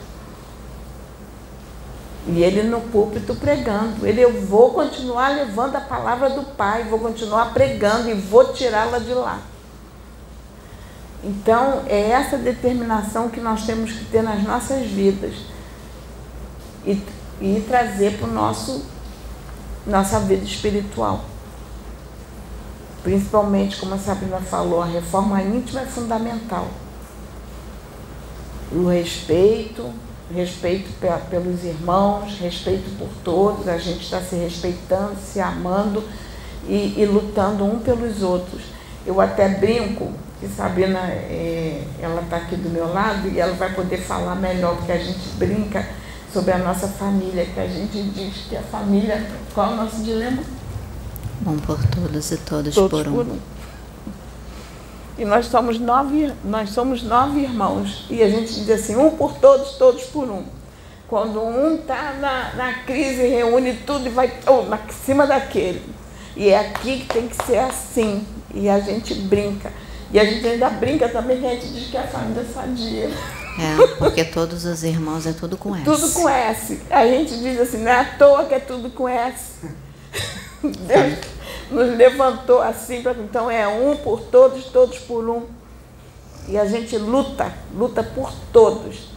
E 2.29 2.43
ele 2.43 2.63
no 2.63 2.81
púlpito 2.81 3.35
pregando. 3.35 4.07
Ele, 4.07 4.21
eu 4.21 4.43
vou 4.43 4.71
continuar 4.71 5.31
levando 5.31 5.77
a 5.77 5.81
palavra 5.81 6.31
do 6.31 6.43
Pai, 6.43 6.85
vou 6.85 6.99
continuar 7.01 7.53
pregando 7.55 8.09
e 8.09 8.15
vou 8.15 8.53
tirá-la 8.53 8.99
de 8.99 9.15
lá. 9.15 9.41
Então, 11.25 11.83
é 11.87 12.11
essa 12.11 12.37
determinação 12.37 13.31
que 13.31 13.41
nós 13.41 13.65
temos 13.65 13.93
que 13.93 14.05
ter 14.05 14.23
nas 14.23 14.45
nossas 14.45 14.87
vidas 14.87 15.35
e, 16.87 17.03
e 17.41 17.65
trazer 17.69 18.19
para 18.19 18.29
o 18.29 18.33
nosso 18.33 18.83
nossa 19.89 20.21
vida 20.21 20.45
espiritual. 20.45 21.25
Principalmente, 23.03 23.77
como 23.77 23.95
a 23.95 23.99
Sabrina 23.99 24.39
falou, 24.39 24.83
a 24.83 24.87
reforma 24.87 25.41
íntima 25.43 25.81
é 25.81 25.87
fundamental. 25.87 26.69
O 28.71 28.89
respeito, 28.89 29.91
respeito 30.35 30.91
pelos 31.31 31.65
irmãos, 31.65 32.39
respeito 32.39 32.91
por 32.99 33.09
todos, 33.25 33.67
a 33.67 33.79
gente 33.79 34.03
está 34.03 34.21
se 34.21 34.37
respeitando, 34.37 35.17
se 35.17 35.41
amando 35.41 36.05
e, 36.69 36.95
e, 36.99 37.07
lutando 37.07 37.65
um 37.65 37.79
pelos 37.79 38.23
outros. 38.23 38.63
Eu 39.07 39.21
até 39.23 39.49
brinco, 39.49 40.13
que 40.39 40.49
Sabrina, 40.49 40.99
é, 40.99 41.83
ela 41.99 42.21
está 42.21 42.37
aqui 42.37 42.57
do 42.57 42.69
meu 42.69 42.93
lado 42.93 43.27
e 43.29 43.41
ela 43.41 43.55
vai 43.55 43.73
poder 43.73 43.99
falar 43.99 44.35
melhor, 44.35 44.77
porque 44.77 44.93
a 44.93 44.99
gente 44.99 45.29
brinca 45.37 45.89
sobre 46.39 46.53
a 46.53 46.59
nossa 46.59 46.87
família, 46.87 47.45
que 47.47 47.59
a 47.59 47.67
gente 47.67 48.01
diz 48.01 48.47
que 48.49 48.57
a 48.57 48.63
família, 48.63 49.27
qual 49.53 49.71
é 49.71 49.75
o 49.75 49.77
nosso 49.77 50.03
dilema? 50.05 50.41
Um 51.45 51.59
por 51.59 51.79
todos 51.87 52.31
e 52.31 52.37
todos, 52.37 52.75
todos 52.77 53.03
por, 53.03 53.09
um. 53.09 53.13
por 53.13 53.27
um. 53.27 53.39
E 55.19 55.25
nós 55.25 55.47
somos 55.47 55.81
nove, 55.81 56.33
nós 56.45 56.71
somos 56.71 57.03
nove 57.03 57.41
irmãos. 57.41 58.07
E 58.09 58.23
a 58.23 58.29
gente 58.29 58.55
diz 58.55 58.71
assim, 58.71 58.95
um 58.95 59.11
por 59.11 59.33
todos, 59.35 59.73
todos 59.73 60.05
por 60.05 60.31
um. 60.31 60.45
Quando 61.09 61.43
um 61.43 61.75
está 61.75 62.13
na, 62.21 62.55
na 62.55 62.75
crise, 62.85 63.27
reúne 63.27 63.75
tudo 63.85 64.07
e 64.07 64.11
vai 64.11 64.33
oh, 64.47 64.63
na 64.63 64.79
cima 64.91 65.27
daquele. 65.27 65.83
E 66.37 66.51
é 66.51 66.61
aqui 66.61 67.01
que 67.01 67.07
tem 67.07 67.27
que 67.27 67.45
ser 67.45 67.59
assim. 67.59 68.25
E 68.55 68.69
a 68.69 68.79
gente 68.79 69.13
brinca. 69.13 69.73
E 70.13 70.21
a 70.21 70.25
gente 70.25 70.47
ainda 70.47 70.71
brinca 70.71 71.09
também 71.09 71.41
que 71.41 71.47
a 71.47 71.51
gente 71.51 71.67
diz 71.69 71.91
que 71.91 71.97
a 71.97 72.07
família 72.07 72.43
é 72.43 72.45
sadia. 72.45 73.11
É, 73.59 73.97
porque 73.99 74.25
todos 74.25 74.65
os 74.65 74.85
irmãos 74.85 75.27
é 75.27 75.33
tudo 75.33 75.57
com 75.57 75.75
S. 75.75 75.85
Tudo 75.85 76.13
com 76.13 76.29
S. 76.29 76.81
A 76.91 77.07
gente 77.07 77.37
diz 77.39 77.61
assim, 77.61 77.79
não 77.79 77.91
é 77.91 78.01
à 78.01 78.05
toa 78.17 78.45
que 78.45 78.55
é 78.55 78.61
tudo 78.61 78.91
com 78.91 79.09
S. 79.09 79.67
Deus 80.63 81.19
nos 81.71 81.97
levantou 81.97 82.63
assim, 82.63 83.03
pra, 83.03 83.13
então 83.13 83.51
é 83.51 83.67
um 83.69 83.97
por 83.97 84.21
todos, 84.23 84.65
todos 84.67 84.99
por 84.99 85.29
um. 85.29 85.43
E 86.49 86.57
a 86.57 86.65
gente 86.65 86.97
luta, 86.97 87.53
luta 87.75 88.03
por 88.03 88.33
todos. 88.53 89.09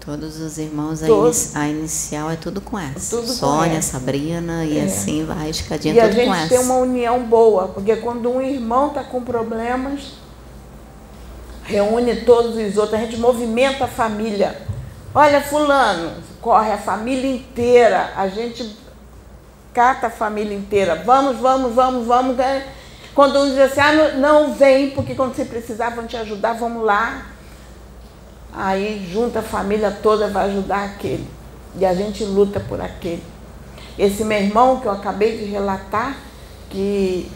Todos 0.00 0.40
os 0.40 0.58
irmãos, 0.58 1.00
todos. 1.00 1.54
A, 1.54 1.68
inicial 1.68 2.30
é 2.30 2.36
tudo 2.36 2.60
com 2.60 2.78
S. 2.78 3.10
Tudo 3.10 3.28
Sônia, 3.28 3.72
com 3.72 3.76
S. 3.76 3.90
Sabrina 3.90 4.64
e 4.64 4.78
é. 4.78 4.84
assim 4.84 5.24
vai, 5.24 5.50
escadinha 5.50 5.94
e 5.94 6.00
tudo 6.00 6.14
com 6.14 6.20
S. 6.20 6.28
E 6.28 6.30
a 6.30 6.36
gente 6.40 6.48
tem 6.48 6.58
uma 6.58 6.76
união 6.76 7.22
boa, 7.24 7.68
porque 7.68 7.94
quando 7.96 8.30
um 8.30 8.40
irmão 8.40 8.88
está 8.88 9.04
com 9.04 9.22
problemas, 9.22 10.14
reúne 11.68 12.16
todos 12.22 12.56
os 12.56 12.76
outros, 12.76 12.94
a 12.94 13.04
gente 13.04 13.18
movimenta 13.18 13.84
a 13.84 13.88
família. 13.88 14.56
Olha, 15.14 15.40
fulano, 15.40 16.12
corre 16.40 16.72
a 16.72 16.78
família 16.78 17.30
inteira, 17.30 18.12
a 18.16 18.28
gente 18.28 18.76
cata 19.72 20.08
a 20.08 20.10
família 20.10 20.56
inteira. 20.56 21.02
Vamos, 21.04 21.36
vamos, 21.36 21.74
vamos, 21.74 22.06
vamos. 22.06 22.36
Quando 23.14 23.38
um 23.40 23.48
diz 23.48 23.58
assim, 23.58 23.80
ah, 23.80 24.12
não 24.16 24.54
vem, 24.54 24.90
porque 24.90 25.14
quando 25.14 25.34
você 25.34 25.44
precisar 25.44 25.90
vão 25.90 26.06
te 26.06 26.16
ajudar, 26.16 26.54
vamos 26.54 26.84
lá. 26.84 27.26
Aí 28.52 29.08
junta 29.12 29.40
a 29.40 29.42
família 29.42 29.90
toda, 30.02 30.28
vai 30.28 30.48
ajudar 30.48 30.84
aquele. 30.84 31.28
E 31.78 31.84
a 31.84 31.94
gente 31.94 32.24
luta 32.24 32.60
por 32.60 32.80
aquele. 32.80 33.22
Esse 33.98 34.24
meu 34.24 34.38
irmão 34.38 34.80
que 34.80 34.86
eu 34.86 34.92
acabei 34.92 35.36
de 35.36 35.44
relatar, 35.44 36.16
que, 36.70 37.30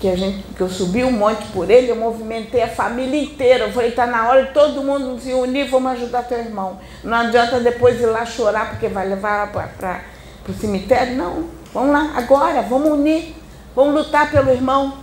que, 0.00 0.08
a 0.08 0.16
gente, 0.16 0.42
que 0.54 0.60
eu 0.60 0.68
subi 0.68 1.04
um 1.04 1.12
monte 1.12 1.46
por 1.48 1.70
ele, 1.70 1.90
eu 1.90 1.96
movimentei 1.96 2.62
a 2.62 2.68
família 2.68 3.22
inteira. 3.22 3.66
Eu 3.66 3.72
falei, 3.72 3.90
está 3.90 4.06
na 4.06 4.28
hora 4.28 4.46
de 4.46 4.52
todo 4.52 4.82
mundo 4.82 5.20
se 5.20 5.32
unir, 5.32 5.68
vamos 5.68 5.92
ajudar 5.92 6.22
teu 6.22 6.38
irmão. 6.38 6.78
Não 7.04 7.18
adianta 7.18 7.60
depois 7.60 8.00
ir 8.00 8.06
lá 8.06 8.24
chorar 8.24 8.70
porque 8.70 8.88
vai 8.88 9.06
levar 9.06 9.52
para 9.52 10.00
o 10.48 10.52
cemitério. 10.54 11.16
Não, 11.16 11.44
vamos 11.74 11.92
lá, 11.92 12.12
agora, 12.16 12.62
vamos 12.62 12.90
unir, 12.92 13.36
vamos 13.76 13.94
lutar 13.94 14.30
pelo 14.30 14.50
irmão 14.50 14.94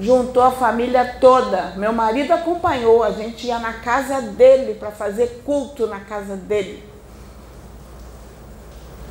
juntou 0.00 0.42
a 0.42 0.50
família 0.50 1.16
toda. 1.20 1.74
Meu 1.76 1.92
marido 1.92 2.32
acompanhou, 2.32 3.04
a 3.04 3.10
gente 3.10 3.46
ia 3.46 3.58
na 3.58 3.74
casa 3.74 4.22
dele 4.22 4.74
para 4.74 4.90
fazer 4.90 5.42
culto 5.44 5.86
na 5.86 6.00
casa 6.00 6.36
dele. 6.36 6.82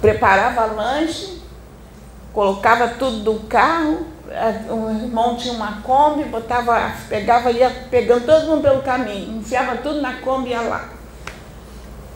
Preparava 0.01 0.65
lanche, 0.65 1.41
colocava 2.33 2.89
tudo 2.89 3.33
no 3.33 3.39
carro, 3.41 4.05
o 4.69 4.89
irmão 4.91 5.35
tinha 5.35 5.53
uma 5.53 5.81
Kombi, 5.81 6.23
botava, 6.25 6.93
pegava, 7.07 7.51
ia 7.51 7.69
pegando 7.89 8.25
todo 8.25 8.45
mundo 8.45 8.61
pelo 8.61 8.81
caminho, 8.81 9.37
enfiava 9.37 9.77
tudo 9.77 10.01
na 10.01 10.13
Kombi 10.17 10.49
e 10.49 10.51
ia 10.51 10.61
lá. 10.61 10.89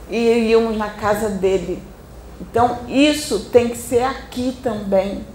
E 0.10 0.50
íamos 0.50 0.78
na 0.78 0.90
casa 0.90 1.30
dele. 1.30 1.82
Então, 2.40 2.80
isso 2.88 3.46
tem 3.52 3.70
que 3.70 3.78
ser 3.78 4.04
aqui 4.04 4.58
também. 4.62 5.26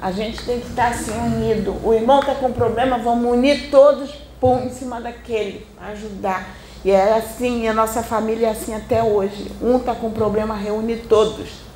A 0.00 0.12
gente 0.12 0.44
tem 0.44 0.60
que 0.60 0.68
estar 0.68 0.88
assim 0.88 1.12
unido. 1.12 1.76
O 1.82 1.92
irmão 1.94 2.20
está 2.20 2.34
com 2.34 2.52
problema, 2.52 2.98
vamos 2.98 3.32
unir 3.32 3.70
todos 3.70 4.10
pum, 4.40 4.64
em 4.64 4.70
cima 4.70 5.00
daquele, 5.00 5.66
ajudar. 5.90 6.54
E 6.84 6.90
é 6.90 7.14
assim, 7.14 7.66
a 7.66 7.74
nossa 7.74 8.02
família 8.02 8.48
é 8.48 8.50
assim 8.50 8.74
até 8.74 9.02
hoje. 9.02 9.50
Um 9.60 9.78
está 9.78 9.94
com 9.94 10.10
problema, 10.10 10.54
reúne 10.54 10.96
todos. 10.96 11.67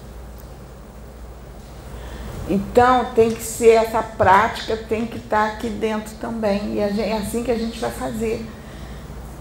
Então 2.52 3.06
tem 3.14 3.30
que 3.30 3.42
ser 3.42 3.70
essa 3.70 4.02
prática, 4.02 4.76
tem 4.76 5.06
que 5.06 5.16
estar 5.16 5.52
aqui 5.52 5.70
dentro 5.70 6.14
também. 6.16 6.74
E 6.74 6.80
é 6.80 7.16
assim 7.16 7.42
que 7.42 7.50
a 7.50 7.56
gente 7.56 7.80
vai 7.80 7.90
fazer. 7.90 8.46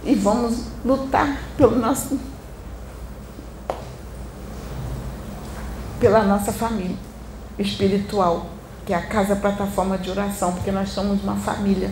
E 0.06 0.16
vamos 0.16 0.68
lutar 0.86 1.38
pelo 1.58 1.78
nosso, 1.78 2.18
pela 6.00 6.24
nossa 6.24 6.54
família 6.54 6.96
espiritual 7.60 8.46
que 8.86 8.94
é 8.94 8.98
a 8.98 9.06
casa 9.06 9.36
plataforma 9.36 9.98
de 9.98 10.10
oração, 10.10 10.54
porque 10.54 10.72
nós 10.72 10.90
somos 10.90 11.22
uma 11.22 11.36
família. 11.36 11.92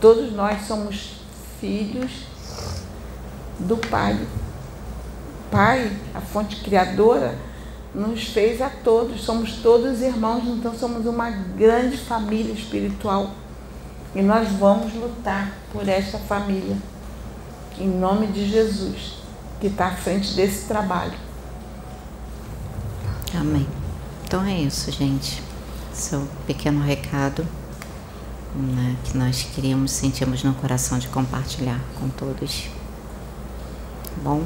Todos 0.00 0.32
nós 0.32 0.66
somos 0.66 1.20
filhos 1.60 2.24
do 3.60 3.76
Pai. 3.76 4.18
Pai, 5.48 5.96
a 6.12 6.20
fonte 6.20 6.56
criadora, 6.56 7.38
nos 7.98 8.28
fez 8.28 8.62
a 8.62 8.70
todos, 8.70 9.22
somos 9.22 9.54
todos 9.54 10.00
irmãos, 10.00 10.44
então 10.46 10.72
somos 10.72 11.04
uma 11.04 11.30
grande 11.30 11.96
família 11.96 12.52
espiritual. 12.52 13.32
E 14.14 14.22
nós 14.22 14.48
vamos 14.52 14.94
lutar 14.94 15.52
por 15.72 15.86
esta 15.88 16.18
família, 16.18 16.76
em 17.78 17.88
nome 17.88 18.28
de 18.28 18.48
Jesus, 18.48 19.18
que 19.60 19.66
está 19.66 19.88
à 19.88 19.96
frente 19.96 20.34
desse 20.34 20.66
trabalho. 20.66 21.18
Amém. 23.34 23.66
Então 24.24 24.44
é 24.44 24.60
isso, 24.60 24.90
gente. 24.92 25.42
Seu 25.92 26.26
pequeno 26.46 26.80
recado 26.80 27.44
né, 28.54 28.96
que 29.04 29.16
nós 29.16 29.42
queríamos, 29.54 29.90
sentimos 29.90 30.42
no 30.44 30.54
coração 30.54 30.98
de 30.98 31.08
compartilhar 31.08 31.80
com 31.98 32.08
todos. 32.08 32.68
Tá 34.04 34.10
bom? 34.22 34.44